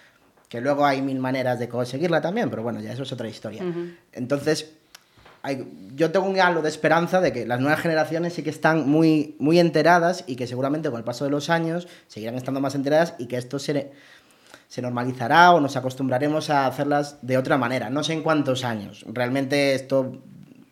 [0.49, 3.63] Que luego hay mil maneras de conseguirla también, pero bueno, ya eso es otra historia.
[4.11, 4.73] Entonces,
[5.95, 9.35] yo tengo un halo de esperanza de que las nuevas generaciones sí que están muy,
[9.39, 13.15] muy enteradas y que seguramente con el paso de los años seguirán estando más enteradas
[13.19, 13.91] y que esto se,
[14.69, 17.89] se normalizará o nos acostumbraremos a hacerlas de otra manera.
[17.89, 19.03] No sé en cuántos años.
[19.07, 20.21] Realmente esto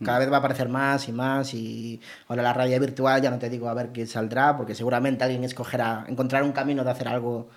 [0.03, 3.39] cada vez va a aparecer más y más y ahora la radio virtual ya no
[3.39, 7.07] te digo a ver qué saldrá porque seguramente alguien escogerá encontrar un camino de hacer
[7.07, 7.49] algo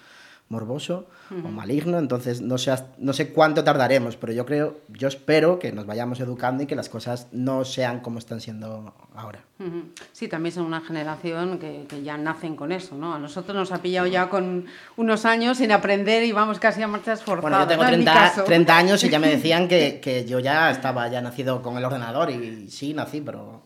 [0.48, 5.59] morboso o maligno, entonces no sé, no sé cuánto tardaremos, pero yo creo, yo espero
[5.59, 9.40] que nos vayamos educando y que las cosas no sean como están siendo ahora.
[10.12, 13.14] Sí, también son una generación que, que, ya nacen con eso, ¿no?
[13.14, 16.88] A nosotros nos ha pillado ya con unos años sin aprender y vamos casi a
[16.88, 17.42] marchas forzadas.
[17.42, 21.09] Bueno, yo tengo 30, 30 años y ya me decían que, que yo ya estaba
[21.09, 23.62] ya nacido con el ordenador y sí, nací, pero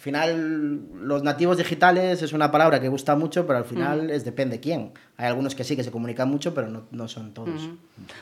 [0.00, 4.24] al final los nativos digitales es una palabra que gusta mucho, pero al final es
[4.24, 4.94] depende quién.
[5.18, 7.68] Hay algunos que sí que se comunican mucho, pero no, no son todos.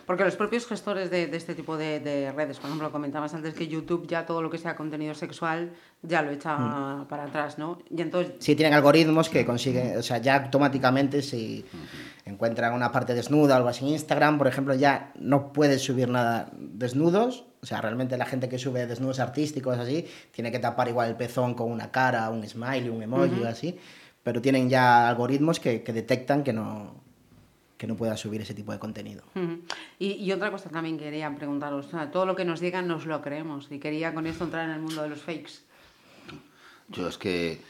[0.05, 3.55] Porque los propios gestores de, de este tipo de, de, redes, por ejemplo, comentabas antes
[3.55, 5.71] que YouTube ya todo lo que sea contenido sexual
[6.03, 7.79] ya lo echa para atrás, ¿no?
[7.91, 8.35] Y entonces...
[8.41, 11.65] Sí, tienen algoritmos que consiguen, o sea, ya automáticamente si
[12.29, 16.09] encuentran una parte desnuda o algo así en Instagram, por ejemplo, ya no puedes subir
[16.09, 20.89] nada desnudos, o sea, realmente la gente que sube desnudos artísticos así, tiene que tapar
[20.89, 23.79] igual el pezón con una cara, un smiley, un emoji o así,
[24.23, 26.95] pero tienen ya algoritmos que, que, detectan que no,
[27.77, 29.23] que no pueda subir ese tipo de contenido.
[29.35, 29.61] Uh -huh.
[29.99, 33.07] y, y, otra cosa también quería preguntaros, o sea, todo lo que nos digan nos
[33.07, 35.63] lo creemos, y quería con esto entrar en el mundo de los fakes.
[36.89, 37.61] Yo es que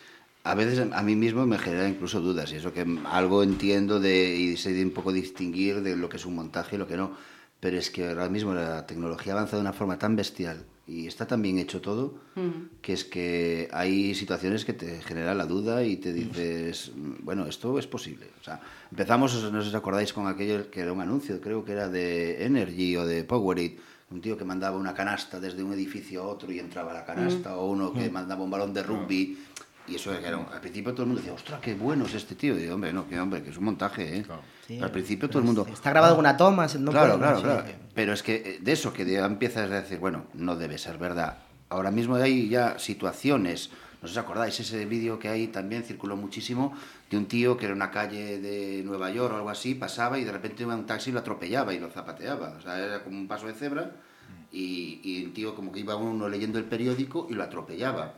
[0.50, 4.36] a veces a mí mismo me genera incluso dudas, y eso que algo entiendo de,
[4.36, 6.96] y sé de un poco distinguir de lo que es un montaje y lo que
[6.96, 7.12] no
[7.60, 11.26] pero es que ahora mismo la tecnología avanza de una forma tan bestial y está
[11.26, 12.80] tan bien hecho todo mm.
[12.80, 17.78] que es que hay situaciones que te generan la duda y te dices, bueno, esto
[17.78, 18.30] es posible.
[18.40, 21.64] O sea, empezamos, no sé si os acordáis, con aquello que era un anuncio, creo
[21.64, 23.76] que era de Energy o de Powerade,
[24.10, 27.04] un tío que mandaba una canasta desde un edificio a otro y entraba a la
[27.04, 27.58] canasta, mm.
[27.58, 28.12] o uno que mm.
[28.12, 29.38] mandaba un balón de rugby
[29.88, 32.54] y eso era, al principio todo el mundo decía, ostras, qué bueno es este tío.
[32.56, 34.22] Y digo, hombre, no, que hombre, que es un montaje, ¿eh?
[34.22, 34.42] Claro.
[34.66, 35.66] Sí, al principio todo el mundo...
[35.72, 37.64] Está grabado con una toma, no Claro, puede, claro, no, claro.
[37.66, 37.72] Sí.
[37.94, 41.38] Pero es que eh, de eso, que empiezas a decir, bueno, no debe ser verdad.
[41.70, 43.70] Ahora mismo hay ya situaciones,
[44.02, 46.74] no sé si acordáis, ese vídeo que hay también circuló muchísimo,
[47.10, 50.24] de un tío que era una calle de Nueva York o algo así, pasaba y
[50.24, 52.54] de repente un taxi lo atropellaba y lo zapateaba.
[52.58, 53.92] O sea, era como un paso de cebra
[54.52, 58.14] y, y un tío como que iba uno leyendo el periódico y lo atropellaba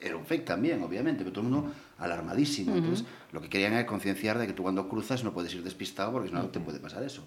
[0.00, 2.72] era un fake también, obviamente, pero todo el mundo alarmadísimo.
[2.72, 2.78] Uh -huh.
[2.78, 6.12] Entonces, lo que querían era concienciar de que tú cuando cruzas no puedes ir despistado
[6.12, 7.26] porque si no te puede pasar eso.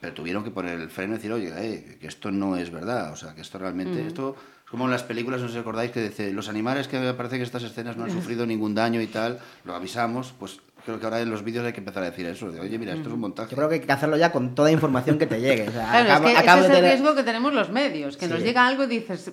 [0.00, 3.12] Pero tuvieron que poner el freno y decir, oye, eh, que esto no es verdad,
[3.12, 4.06] o sea, que esto realmente, uh -huh.
[4.06, 6.98] esto es como en las películas, no sé si acordáis, que dice, los animales que
[7.00, 10.60] me parece que estas escenas no han sufrido ningún daño y tal, lo avisamos, pues
[10.84, 12.92] creo que ahora en los vídeos hay que empezar a decir eso, de, oye, mira,
[12.92, 13.50] esto es un montaje.
[13.50, 15.68] Yo creo que hay que hacerlo ya con toda información que te llegue.
[15.68, 18.26] O sea, claro, acabo, es que ese es el riesgo que tenemos los medios, que
[18.26, 18.32] sí.
[18.32, 19.32] nos llega algo y dices,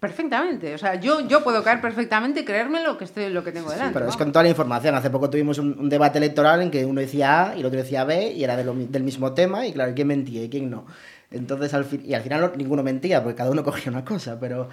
[0.00, 3.52] Perfectamente, o sea, yo, yo puedo caer perfectamente y creerme lo que, estoy, lo que
[3.52, 3.88] tengo delante.
[3.88, 4.10] Sí, pero ¿no?
[4.10, 4.94] es con toda la información.
[4.94, 7.78] Hace poco tuvimos un, un, debate electoral en que uno decía A y el otro
[7.78, 10.70] decía B y era de lo, del mismo tema y claro, quién mentía y quién
[10.70, 10.86] no.
[11.30, 14.70] Entonces, al fin, y al final ninguno mentía porque cada uno cogía una cosa, pero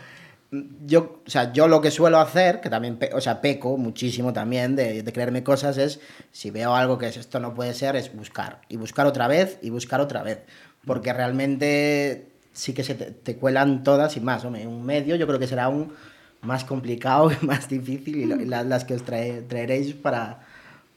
[0.86, 4.78] yo, o sea, yo lo que suelo hacer, que también, o sea, peco muchísimo también
[4.78, 6.00] de, de creerme cosas, es
[6.32, 8.62] si veo algo que es esto no puede ser, es buscar.
[8.70, 10.40] Y buscar otra vez y buscar otra vez.
[10.86, 14.43] Porque realmente sí que se te, te, cuelan todas y más.
[14.43, 15.93] Hombre, un medio yo creo que será aún
[16.41, 20.39] más complicado y más difícil y, lo, y las, las, que os trae, traeréis para,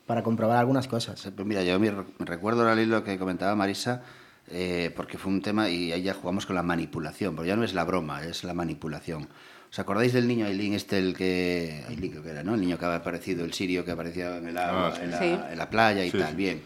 [0.06, 1.30] para comprobar algunas cosas.
[1.34, 4.02] Pues mira, yo me recuerdo ahora lo que comentaba Marisa,
[4.50, 7.64] eh, porque fue un tema y ahí ya jugamos con la manipulación, porque ya no
[7.64, 9.28] es la broma, es la manipulación.
[9.70, 11.84] ¿Os acordáis del niño Aileen, este, el que.
[11.88, 12.54] Aileen creo que era, ¿no?
[12.54, 15.18] El niño que había aparecido, el sirio que aparecía en el agua, ah, en, la,
[15.18, 15.26] sí.
[15.26, 16.62] en, la, playa y sí, tal, bien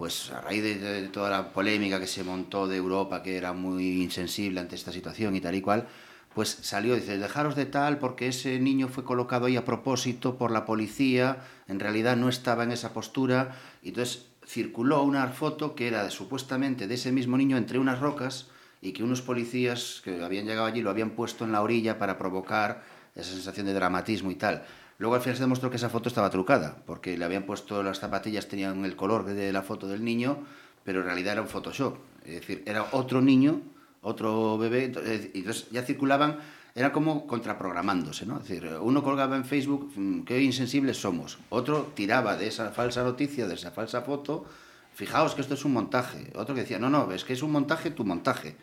[0.00, 3.52] pues a raíz de, de, toda la polémica que se montó de Europa, que era
[3.52, 5.88] muy insensible ante esta situación y tal y cual,
[6.34, 10.52] pues salió, dice, dejaros de tal porque ese niño fue colocado ahí a propósito por
[10.52, 15.88] la policía, en realidad no estaba en esa postura, y entonces circuló una foto que
[15.88, 18.48] era supuestamente de ese mismo niño entre unas rocas
[18.80, 22.16] y que unos policías que habían llegado allí lo habían puesto en la orilla para
[22.16, 22.82] provocar
[23.14, 24.64] esa sensación de dramatismo y tal.
[25.00, 27.98] Luego al final se demostró que esa foto estaba trucada, porque le habían puesto las
[27.98, 30.44] zapatillas, tenían el color de la foto del niño,
[30.84, 31.96] pero en realidad era un Photoshop.
[32.26, 33.62] Es decir, era otro niño,
[34.02, 34.92] otro bebé,
[35.32, 36.38] y entonces ya circulaban,
[36.74, 38.40] era como contraprogramándose, ¿no?
[38.40, 43.02] Es decir, uno colgaba en Facebook, mm, qué insensibles somos, otro tiraba de esa falsa
[43.02, 44.44] noticia, de esa falsa foto,
[44.92, 47.52] fijaos que esto es un montaje, otro que decía, no, no, es que es un
[47.52, 48.54] montaje, tu montaje.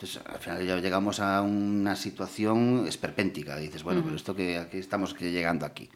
[0.00, 3.56] Entonces, al final ya llegamos a una situación esperpéntica.
[3.56, 4.06] Dices, bueno, uh -huh.
[4.06, 5.90] pero esto que aquí estamos que llegando aquí.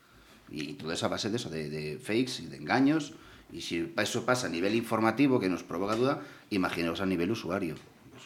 [0.50, 3.14] Y todo eso a base de eso, de, de, fakes y de engaños.
[3.50, 7.76] Y si eso pasa a nivel informativo, que nos provoca duda, imaginaos a nivel usuario.
[8.10, 8.24] Pues...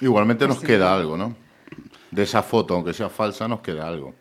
[0.00, 0.66] Igualmente nos sí.
[0.66, 1.36] queda algo, ¿no?
[2.10, 4.14] de esa foto, aunque sea falsa, nos quede algo.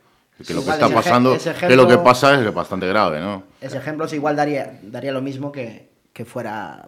[0.45, 1.36] Que lo que está pasando,
[1.67, 3.43] que lo que pasa es bastante grave, ¿no?
[3.60, 6.88] Ese ejemplo igual daría, daría lo mismo que, que fuera,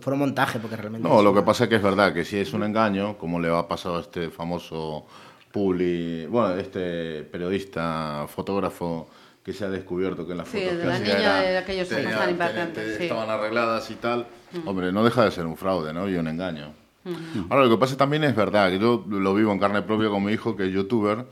[0.00, 1.08] fuera un montaje, porque realmente...
[1.08, 3.48] No, lo que pasa es que es verdad que si es un engaño, como le
[3.48, 5.04] ha pasado a este famoso
[5.50, 9.08] publi, bueno, este periodista, fotógrafo
[9.42, 12.18] que se ha descubierto que en las sí, fotos de la niña de aquellos tenía,
[12.18, 13.02] tan impactantes, sí.
[13.02, 14.28] estaban arregladas y tal.
[14.64, 16.08] Hombre, no deja de ser un fraude, ¿no?
[16.08, 16.72] Y un engaño.
[17.50, 20.22] Ahora, lo que pasa también es verdad, que yo lo vivo en carne propia con
[20.22, 21.24] mi hijo, que es youtuber,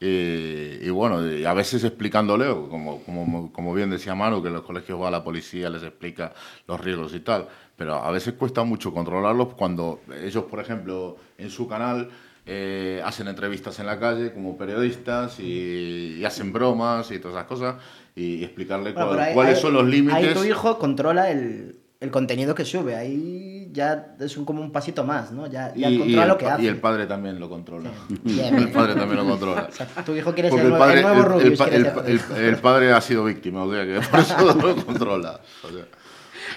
[0.00, 4.62] y, bueno, y a veces explicándole, como, como, como, bien decía Manu, que en los
[4.62, 6.32] colegios va la policía, les explica
[6.66, 11.50] los riesgos y tal, pero a veces cuesta mucho controlarlos cuando ellos, por ejemplo, en
[11.50, 12.10] su canal
[12.46, 17.76] eh, hacen entrevistas en la calle como periodistas y, hacen bromas y todas esas cosas
[18.14, 20.14] y, explicarle cuáles son los límites.
[20.14, 24.70] Ahí tu hijo controla el, el contenido que sube, ahí ya es un, como un
[24.70, 25.46] pasito más, ¿no?
[25.46, 26.62] Ya, ya controla lo que hace.
[26.62, 27.90] Y el padre también lo controla.
[28.26, 29.68] el padre también lo controla.
[30.06, 31.58] tu hijo quiere ser el, padre, el nuevo el,
[32.06, 35.40] el, el, padre ha sido víctima, o sea que por eso lo controla.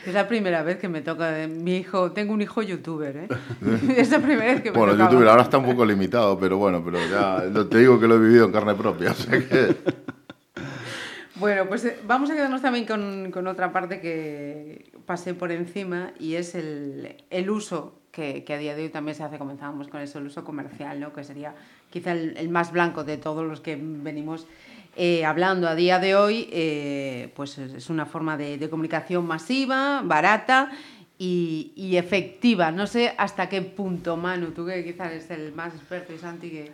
[0.06, 2.12] Es la primera vez que me toca mi hijo.
[2.12, 3.28] Tengo un hijo youtuber, ¿eh?
[3.98, 6.84] es la primera vez que me Bueno, youtuber ahora está un poco limitado, pero bueno,
[6.84, 9.76] pero ya te digo que lo he vivido en carne propia, o sea que.
[11.40, 16.12] Bueno, pues eh, vamos a quedarnos también con, con, otra parte que pasé por encima
[16.20, 19.88] y es el, el uso que, que, a día de hoy también se hace, comenzábamos
[19.88, 21.14] con eso, el uso comercial, ¿no?
[21.14, 21.54] que sería
[21.92, 24.48] quizá el, el más blanco de todos los que venimos
[25.00, 30.72] eh, hablando a día de hoy, eh, pues es una forma de, comunicación masiva, barata
[31.20, 32.72] y, efectiva.
[32.72, 36.50] No sé hasta qué punto, Manu, tú que quizás eres el más experto y Santi
[36.50, 36.72] que,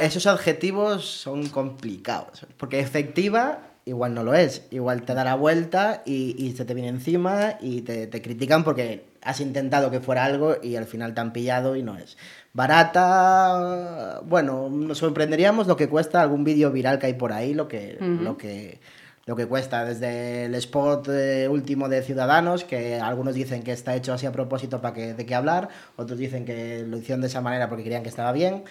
[0.00, 6.02] Esos adjetivos son complicados, porque efectiva igual no lo es, igual te da la vuelta
[6.04, 10.56] y, se te viene encima y te, te critican porque has intentado que fuera algo
[10.62, 12.16] y al final te han pillado y no es.
[12.52, 17.68] Barata, bueno, nos sorprenderíamos lo que cuesta algún vídeo viral que hay por ahí, lo
[17.68, 18.80] que, lo que,
[19.26, 23.94] lo que cuesta, desde el spot eh, último de Ciudadanos, que algunos dicen que está
[23.94, 27.26] hecho así a propósito para que de qué hablar, otros dicen que lo hicieron de
[27.26, 28.64] esa manera porque querían que estaba bien,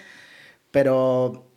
[0.76, 1.54] pero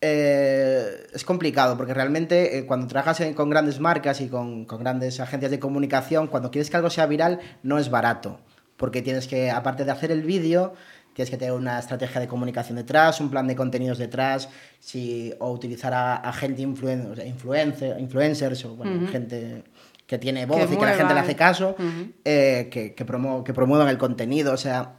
[0.00, 5.20] eh, es complicado porque realmente eh, cuando trabajas con grandes marcas y con, con, grandes
[5.20, 8.40] agencias de comunicación, cuando quieres que algo sea viral, no es barato.
[8.76, 10.74] Porque tienes que, aparte de hacer el vídeo,
[11.14, 14.48] tienes que tener una estrategia de comunicación detrás, un plan de contenidos detrás,
[14.80, 19.62] si, o utilizar a, gente influencer, influencers o bueno, gente
[20.08, 21.76] que tiene voz y que la gente le hace caso,
[22.24, 24.52] eh, que, que, que promuevan el contenido.
[24.52, 24.96] O sea,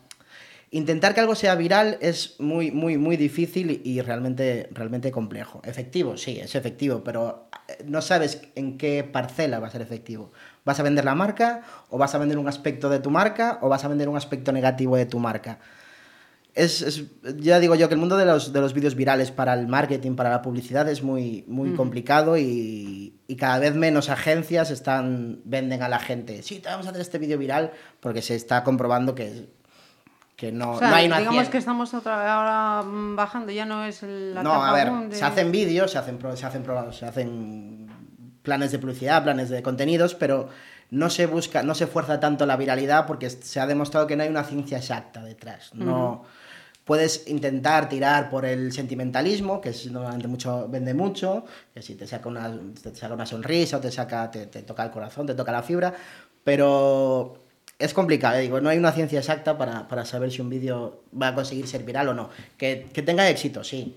[0.71, 5.62] intentar que algo sea viral es muy, muy, muy difícil y realmente, realmente complejo.
[5.63, 10.32] Efectivo, sí, es efectivo, pero eh, no sabes en qué parcela va a ser efectivo.
[10.65, 13.69] ¿Vas a vender la marca o vas a vender un aspecto de tu marca o
[13.69, 15.60] vas a vender un aspecto negativo de tu marca?
[16.58, 17.03] es,
[17.38, 20.15] ya digo yo que el mundo de los, de los vídeos virales para el marketing,
[20.15, 21.75] para la publicidad es muy, muy mm.
[21.75, 26.88] complicado y, y, cada vez menos agencias están, venden a la gente, sí, te vamos
[26.88, 29.47] a hacer este vídeo viral porque se está comprobando que,
[30.38, 34.04] que no, no hay una Digamos que estamos otra vez ahora bajando, ya no es
[34.04, 37.88] la No, a ver, se hacen vídeos, se hacen, se, hacen, se hacen
[38.43, 40.47] planes de publicidad, planes de contenidos, pero
[40.91, 44.23] no se busca, no se fuerza tanto la viralidad porque se ha demostrado que no
[44.23, 45.73] hay una ciencia exacta detrás.
[45.73, 46.23] No,
[46.86, 52.08] Puedes intentar tirar por el sentimentalismo, que es, normalmente mucho, vende mucho, que si te
[52.08, 52.50] saca una,
[52.82, 55.93] te saca una sonrisa o te, saca, te, toca el corazón, te toca la fibra,
[56.45, 57.47] pero
[57.80, 61.36] es complicado, digo, no hay una ciencia exacta para, saber si un vídeo va a
[61.36, 62.30] conseguir ser viral o no.
[62.58, 63.96] Que, que tenga éxito, sí,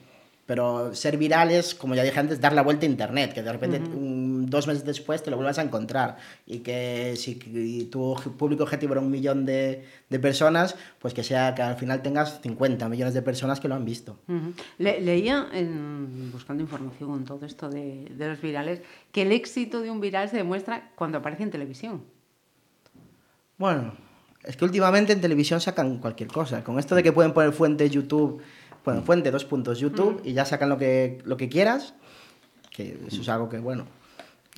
[0.51, 3.53] pero ser viral es, como ya dije antes, dar la vuelta a Internet, que de
[3.53, 6.17] repente dos meses después te lo vuelvas a encontrar.
[6.45, 7.37] Y que si
[7.85, 12.03] tu público objetivo era un millón de, de, personas, pues que sea que al final
[12.03, 14.19] tengas 50 millones de personas que lo han visto.
[14.79, 19.93] leía, en, buscando información con todo esto de, de los virales, que el éxito de
[19.93, 22.03] un viral se demuestra cuando aparece en televisión.
[23.61, 23.93] Bueno,
[24.43, 26.65] es que últimamente en televisión sacan cualquier cosa.
[26.65, 28.43] Con esto de que pueden poner fuente YouTube
[28.85, 31.95] bueno, fuente, dos puntos, YouTube, y ya sacan lo que, lo que quieras,
[32.71, 33.85] que eso es algo que, bueno,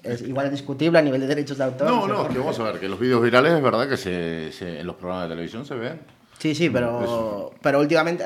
[0.02, 1.88] es igual es discutible a nivel de derechos de autor.
[1.88, 4.86] No, no, que vamos a ver, que los vídeos virales es verdad que se, en
[4.86, 6.00] los programas de televisión se ven.
[6.38, 8.24] Sí, sí, pero, pero últimamente,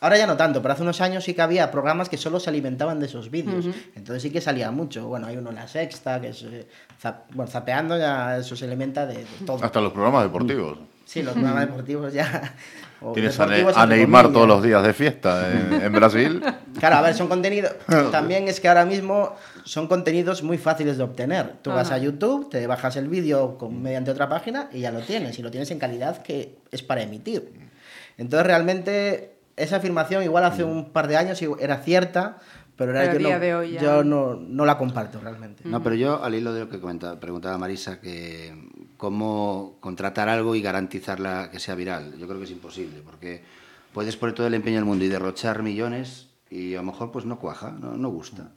[0.00, 2.50] ahora ya no tanto, pero hace unos años sí que había programas que solo se
[2.50, 3.66] alimentaban de esos vídeos.
[3.94, 5.06] Entonces sí que salía mucho.
[5.06, 6.66] Bueno, hay uno en la sexta, que es, eh,
[7.34, 9.64] bueno, zapeando ya eso se alimenta de, todo.
[9.64, 10.78] Hasta los programas deportivos.
[11.04, 12.54] Sí, los programas deportivos ya
[13.14, 16.42] Tienes a, Neymar todos los días de fiesta en, Brasil.
[16.78, 17.72] Claro, a ver, son contenidos.
[18.12, 19.34] También es que ahora mismo
[19.64, 21.54] son contenidos muy fáciles de obtener.
[21.62, 25.38] Tú vas a YouTube, te bajas el vídeo mediante otra página y ya lo tienes.
[25.38, 27.52] Y lo tienes en calidad que es para emitir.
[28.16, 32.38] Entonces, realmente esa afirmación igual hace un par de años era cierta,
[32.76, 35.64] pero, Pero a yo, día no, de hoy ya- yo no, no la comparto realmente.
[35.66, 38.54] No, pero yo, al hilo de lo que comentaba, preguntaba Marisa, que
[38.96, 42.16] cómo contratar algo y garantizarla que sea viral.
[42.18, 43.42] Yo creo que es imposible, porque
[43.92, 47.24] puedes poner todo el empeño del mundo y derrochar millones y a lo mejor pues
[47.24, 48.52] no cuaja, no, no gusta.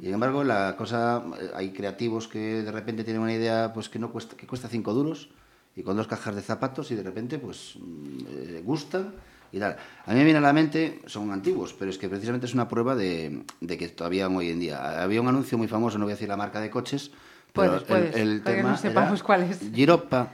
[0.00, 3.88] Y sin embargo, la cosa, eh, hay creativos que de repente tienen una idea pues
[3.88, 5.30] que no cuesta, que cuesta cinco duros
[5.74, 9.14] y con dos cajas de zapatos y de repente pues mm, eh, gustan
[9.54, 9.76] y tal.
[10.06, 12.66] A mí me viene a la mente, son antiguos, pero es que precisamente es una
[12.68, 15.02] prueba de, de que todavía hoy en día.
[15.02, 17.10] Había un anuncio muy famoso, no voy a decir la marca de coches,
[17.52, 19.60] pero Puedes, puedes, para que no sepamos era cuál es.
[19.72, 20.28] Giroppa.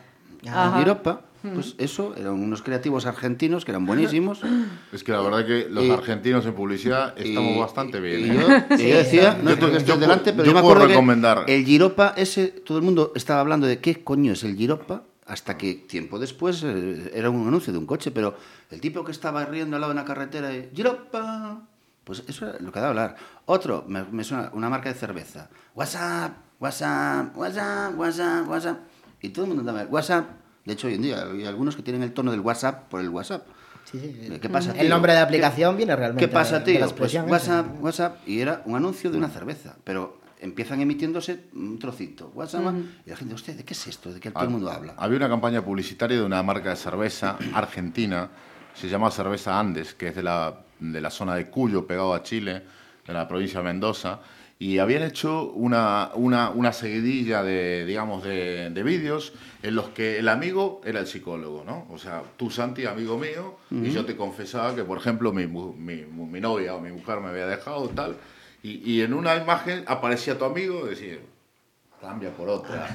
[0.49, 0.79] Ajá.
[0.79, 1.21] Giroppa,
[1.55, 4.41] pues eso, eran unos creativos argentinos que eran buenísimos.
[4.93, 8.21] Es que la verdad que los Y- argentinos en publicidad estamos Y- bante bien.
[8.21, 8.35] Y ¿eh?
[8.71, 10.61] yo, y yo decía, no Yo es porque estés yo delante, pero yo yo me
[10.63, 11.45] puedo acuerdo que recomendar.
[11.47, 15.57] el Giropa ese, todo el mundo estaba hablando de qué coño es el Giropa, hasta
[15.57, 18.37] que tiempo después eh, era un anuncio de un coche, pero
[18.71, 21.63] el tipo que estaba riendo al lado de una carretera, y, Giropa,
[22.05, 23.17] pues eso era lo que daba a hablar.
[23.47, 28.79] Otro, me, me suena una marca de cerveza, WhatsApp, WhatsApp, WhatsApp, WhatsApp, WhatsApp,
[29.23, 30.27] y todo el mundo andaba, WhatsApp.
[30.65, 33.09] De hecho, hoy en día hay algunos que tienen el tono del WhatsApp por el
[33.09, 33.47] WhatsApp.
[33.85, 34.39] Sí, sí.
[34.41, 34.89] ¿Qué pasa, El tío?
[34.91, 36.97] nombre de ¿Qué- aplicación viene realmente ¿Qué pasa, de- de la tío?
[36.97, 37.15] Pues.
[37.15, 42.33] WhatsApp, WhatsApp, y era un anuncio de una cerveza, pero empiezan emitiéndose un trocito.
[42.35, 42.75] WhatsApp,
[43.07, 44.13] y la gente, usted, ¿de qué es esto?
[44.13, 44.95] ¿De qué todo el mundo habla?
[44.97, 48.31] Había una campaña publicitaria de una marca de cerveza argentina,
[48.75, 52.23] se llama Cerveza Andes, que es de la, de la zona de Cuyo, pegado a
[52.23, 52.63] Chile,
[53.07, 54.21] de la provincia de Mendoza,
[54.59, 59.33] y habían hecho una, una, una seguidilla de, digamos, de, de vídeos
[59.63, 61.87] en los que el amigo era el psicólogo, ¿no?
[61.91, 66.05] O sea, tú, Santi, amigo mío, y yo te confesaba que, por ejemplo, mi, mi,
[66.05, 68.17] mi novia o mi mujer me había dejado, tal,
[68.63, 71.19] y, en una imagen aparecía tu amigo decía,
[72.01, 72.89] cambia por otra.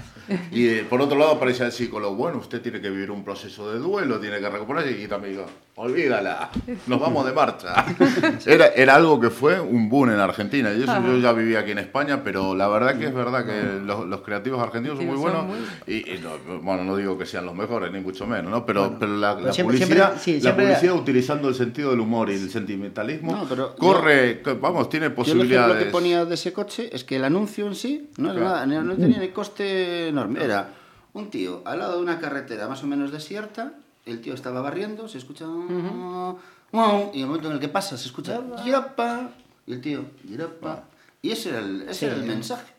[0.51, 3.71] Y eh, por otro lado aparecía el psicólogo, bueno, usted tiene que vivir un proceso
[3.71, 5.45] de duelo, tiene que recuperarse, y también digo,
[5.75, 6.49] olvídala,
[6.87, 7.85] nos vamos de marcha.
[8.45, 11.71] Era, era algo que fue un boom en Argentina, y eso yo ya vivía aquí
[11.71, 15.17] en España, pero la verdad que es verdad que los, los creativos argentinos son muy
[15.17, 15.45] buenos,
[15.85, 18.65] y, y no, bueno, no digo que sean los mejores, ni mucho menos, ¿no?
[18.65, 21.99] Pero, pero la, pero la siempre- publicidad, siempre- sí, la publicidad utilizando el sentido del
[21.99, 25.83] humor y el sentimentalismo, No, pero corre, que, vamos, tiene Yo el ejemplo posibilidades.
[25.85, 28.65] que ponía de ese coche es que el anuncio en sí no, era Claro.
[28.65, 30.43] nada, no tenía ni coste enorme.
[30.43, 30.69] Era
[31.13, 33.73] un tío al lado de una carretera más o menos desierta,
[34.05, 35.45] el tío estaba barriendo, se escucha...
[35.45, 38.41] "Wow", y en el momento en el que pasa se escucha...
[38.63, 39.29] "Giropa",
[39.65, 40.05] Y el tío...
[40.27, 40.83] "Giropa".
[41.21, 42.73] Y ese era el, ese era el mensaje.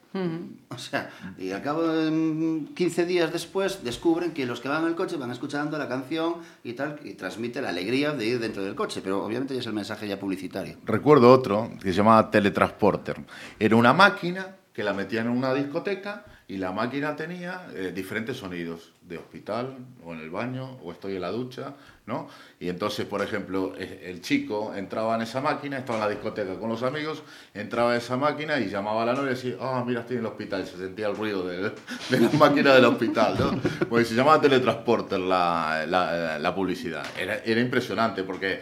[0.71, 4.83] O sea, y al cabo de mm, 15 días después descubren que los que van
[4.85, 8.39] en el coche van escuchando la canción y tal, y transmite la alegría de ir
[8.39, 10.77] dentro del coche, pero obviamente ya es el mensaje ya publicitario.
[10.87, 13.17] Recuerdo otro que se llamaba Teletransporter.
[13.59, 18.37] Era una máquina que la metían en una discoteca y la máquina tenía eh, diferentes
[18.37, 19.75] sonidos de hospital
[20.05, 21.73] o en el baño o estoy en la ducha,
[22.05, 22.29] ¿no?
[22.61, 26.69] Y entonces, por ejemplo, el chico entraba en esa máquina, estaba en la discoteca con
[26.69, 27.23] los amigos,
[27.55, 30.21] entraba a esa máquina y llamaba a la novia y decía, ah, mira, estoy en
[30.21, 31.71] el hospital, se sentía el ruido de,
[32.11, 33.61] de la máquina del hospital, ¿no?
[33.89, 37.05] Pues se llamaba Teletransporter la, la, la publicidad.
[37.19, 38.61] Era, era impresionante porque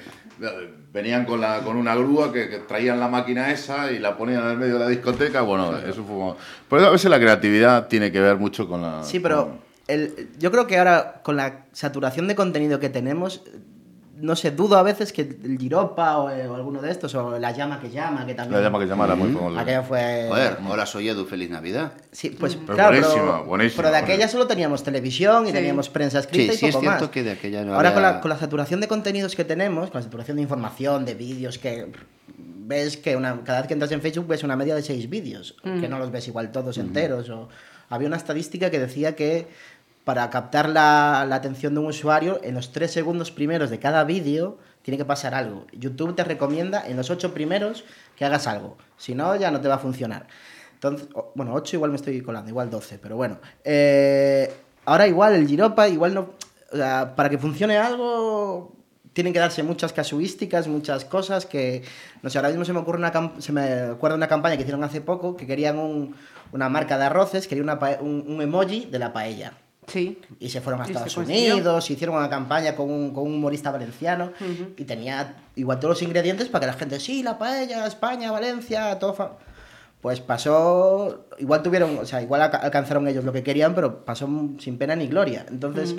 [0.93, 4.43] venían con, la, con una grúa que, que traían la máquina esa y la ponían
[4.45, 5.43] en el medio de la discoteca.
[5.43, 6.15] Bueno, eso fue.
[6.15, 6.37] como-
[6.69, 9.03] Por eso a veces la creatividad tiene que ver mucho con la.
[9.05, 9.59] Sí, pero
[9.89, 13.43] el- yo creo que ahora con la saturación de contenido que tenemos,
[14.17, 17.39] no sé, dudo a veces que el Giropa o, eh, o alguno de estos, o
[17.39, 18.61] la llama que llama, que también...
[18.61, 19.61] La llama que llamara muy famosa.
[19.61, 20.27] Aquella fue...
[20.29, 21.93] Joder, hola soy Edu, feliz Navidad.
[22.13, 25.53] Sí, pues Pero claro, buenísima, pero, buenísima, pero de aquella solo teníamos televisión y Sí.
[25.53, 27.11] teníamos prensa escrita Sí, y sí es poco cierto más.
[27.11, 29.99] que de aquella no Ahora con la, con la saturación de contenidos que tenemos, con
[29.99, 31.91] la saturación de información, de vídeos, que
[32.39, 35.57] ves que una, cada vez que entras en Facebook ves una media de seis vídeos,
[35.63, 37.29] que no los ves igual todos enteros.
[37.31, 37.49] O,
[37.91, 39.47] había una estadística que decía que
[40.05, 44.05] para captar la, la atención de un usuario, en los tres segundos primeros de cada
[44.05, 45.67] vídeo tiene que pasar algo.
[45.73, 47.85] YouTube te recomienda en los ocho primeros
[48.17, 50.27] que hagas algo, si no ya no te va a funcionar.
[50.75, 53.39] Entonces, bueno, 8 igual me estoy colando, igual 12, pero bueno.
[53.65, 54.53] Eh,
[54.85, 56.31] ahora igual el Giropa, igual no...
[56.71, 58.75] O sea, para que funcione algo
[59.15, 61.83] tienen que darse muchas casuísticas, muchas cosas que...
[62.21, 63.13] No sé, ahora mismo se me ocurre una...
[63.39, 66.15] Se me acuerda una campaña que hicieron hace poco que querían un-
[66.53, 69.55] una marca de arroces, querían una un, un emoji de la paella.
[69.87, 70.19] Sí.
[70.41, 71.17] Y se fueron a Estados.
[71.17, 74.33] Unidos, hicieron una campaña con un, con un humorista valenciano
[74.77, 78.99] y tenía igual todos los ingredientes para que la gente, sí, la paella, España, Valencia,
[78.99, 79.15] todo...
[79.15, 79.33] fa-".
[80.01, 84.29] Pues pasó, igual tuvieron, o sea, igual alca- alcanzaron ellos lo que querían, pero pasó
[84.59, 85.47] sin pena ni gloria.
[85.49, 85.95] Entonces,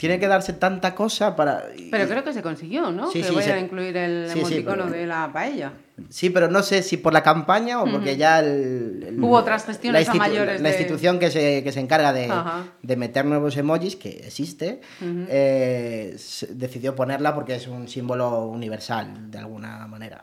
[0.00, 1.62] tiene que darse tanta cosa para...
[1.90, 3.10] Pero creo que se consiguió, ¿no?
[3.10, 5.74] que voy a incluir el emoticono de la paella.
[6.08, 10.08] Sí, pero no sé si por la campaña o porque ya el, Hubo otras gestiones
[10.08, 10.62] a mayores.
[10.62, 12.32] La institución que se, que se encarga de,
[12.80, 16.16] de, meter nuevos emojis, que existe, eh,
[16.48, 20.22] decidió ponerla porque es un símbolo universal, de alguna manera.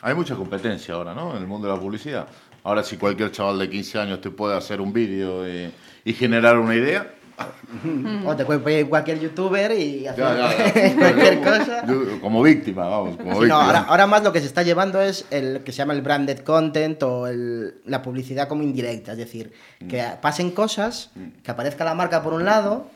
[0.00, 1.36] Hay mucha competencia ahora, ¿no?
[1.36, 2.26] En el mundo de la publicidad.
[2.64, 6.74] Ahora, si cualquier chaval de 15 años te puede hacer un vídeo y generar una
[6.74, 7.14] idea,
[8.24, 11.84] o te puede cualquier youtuber y hacer cualquier cosa.
[12.20, 13.16] como víctima, vamos.
[13.16, 13.80] Como víctima.
[13.80, 17.02] ahora, más lo que se está llevando es el que se llama el branded content
[17.02, 19.12] o el, la publicidad como indirecta.
[19.12, 19.52] Es decir,
[19.88, 20.20] que mm.
[20.20, 21.42] pasen cosas, mm.
[21.42, 22.86] que aparezca la marca por un lado,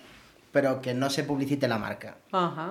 [0.53, 2.19] pero que no se publicite la marca.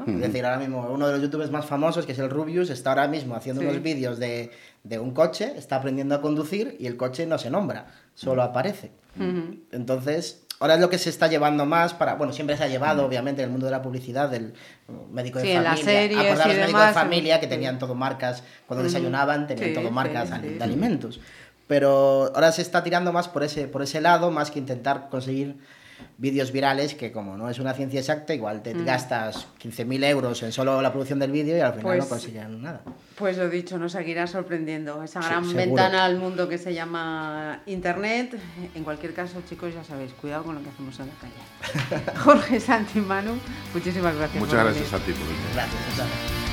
[0.08, 2.92] Es decir, ahora mismo uno de los youtubers más famosos, que es el Rubius, está
[2.92, 4.52] ahora mismo haciendo unos vídeos de,
[4.84, 8.92] de, un coche, está aprendiendo a conducir y el coche no se nombra, solo aparece.
[9.72, 13.04] Entonces, Ahora es lo que se está llevando más para, bueno, siempre se ha llevado,
[13.04, 14.54] obviamente, en el mundo de la publicidad del
[15.12, 15.60] médico de familia.
[15.60, 20.60] En los médicos de familia que tenían todo marcas, cuando desayunaban tenían todo marcas de
[20.62, 21.20] alimentos.
[21.66, 25.58] Pero ahora se está tirando más por ese, por ese lado, más que intentar conseguir
[26.18, 28.86] vídeos virales que como no es una ciencia exacta, igual te mm.
[28.86, 32.62] gastas 15.000 euros en solo la producción del vídeo y al final no pues consiguen
[32.62, 32.82] nada.
[33.16, 38.38] Pues lo dicho, nos seguirá sorprendiendo esa gran ventana al mundo que se llama Internet.
[38.76, 42.18] En cualquier caso, chicos, ya sabéis, cuidado con lo que hacemos en la calle.
[42.20, 43.34] Jorge Santi Manu,
[43.74, 44.40] muchísimas gracias.
[44.40, 46.51] Muchas gracias a ti por Gracias,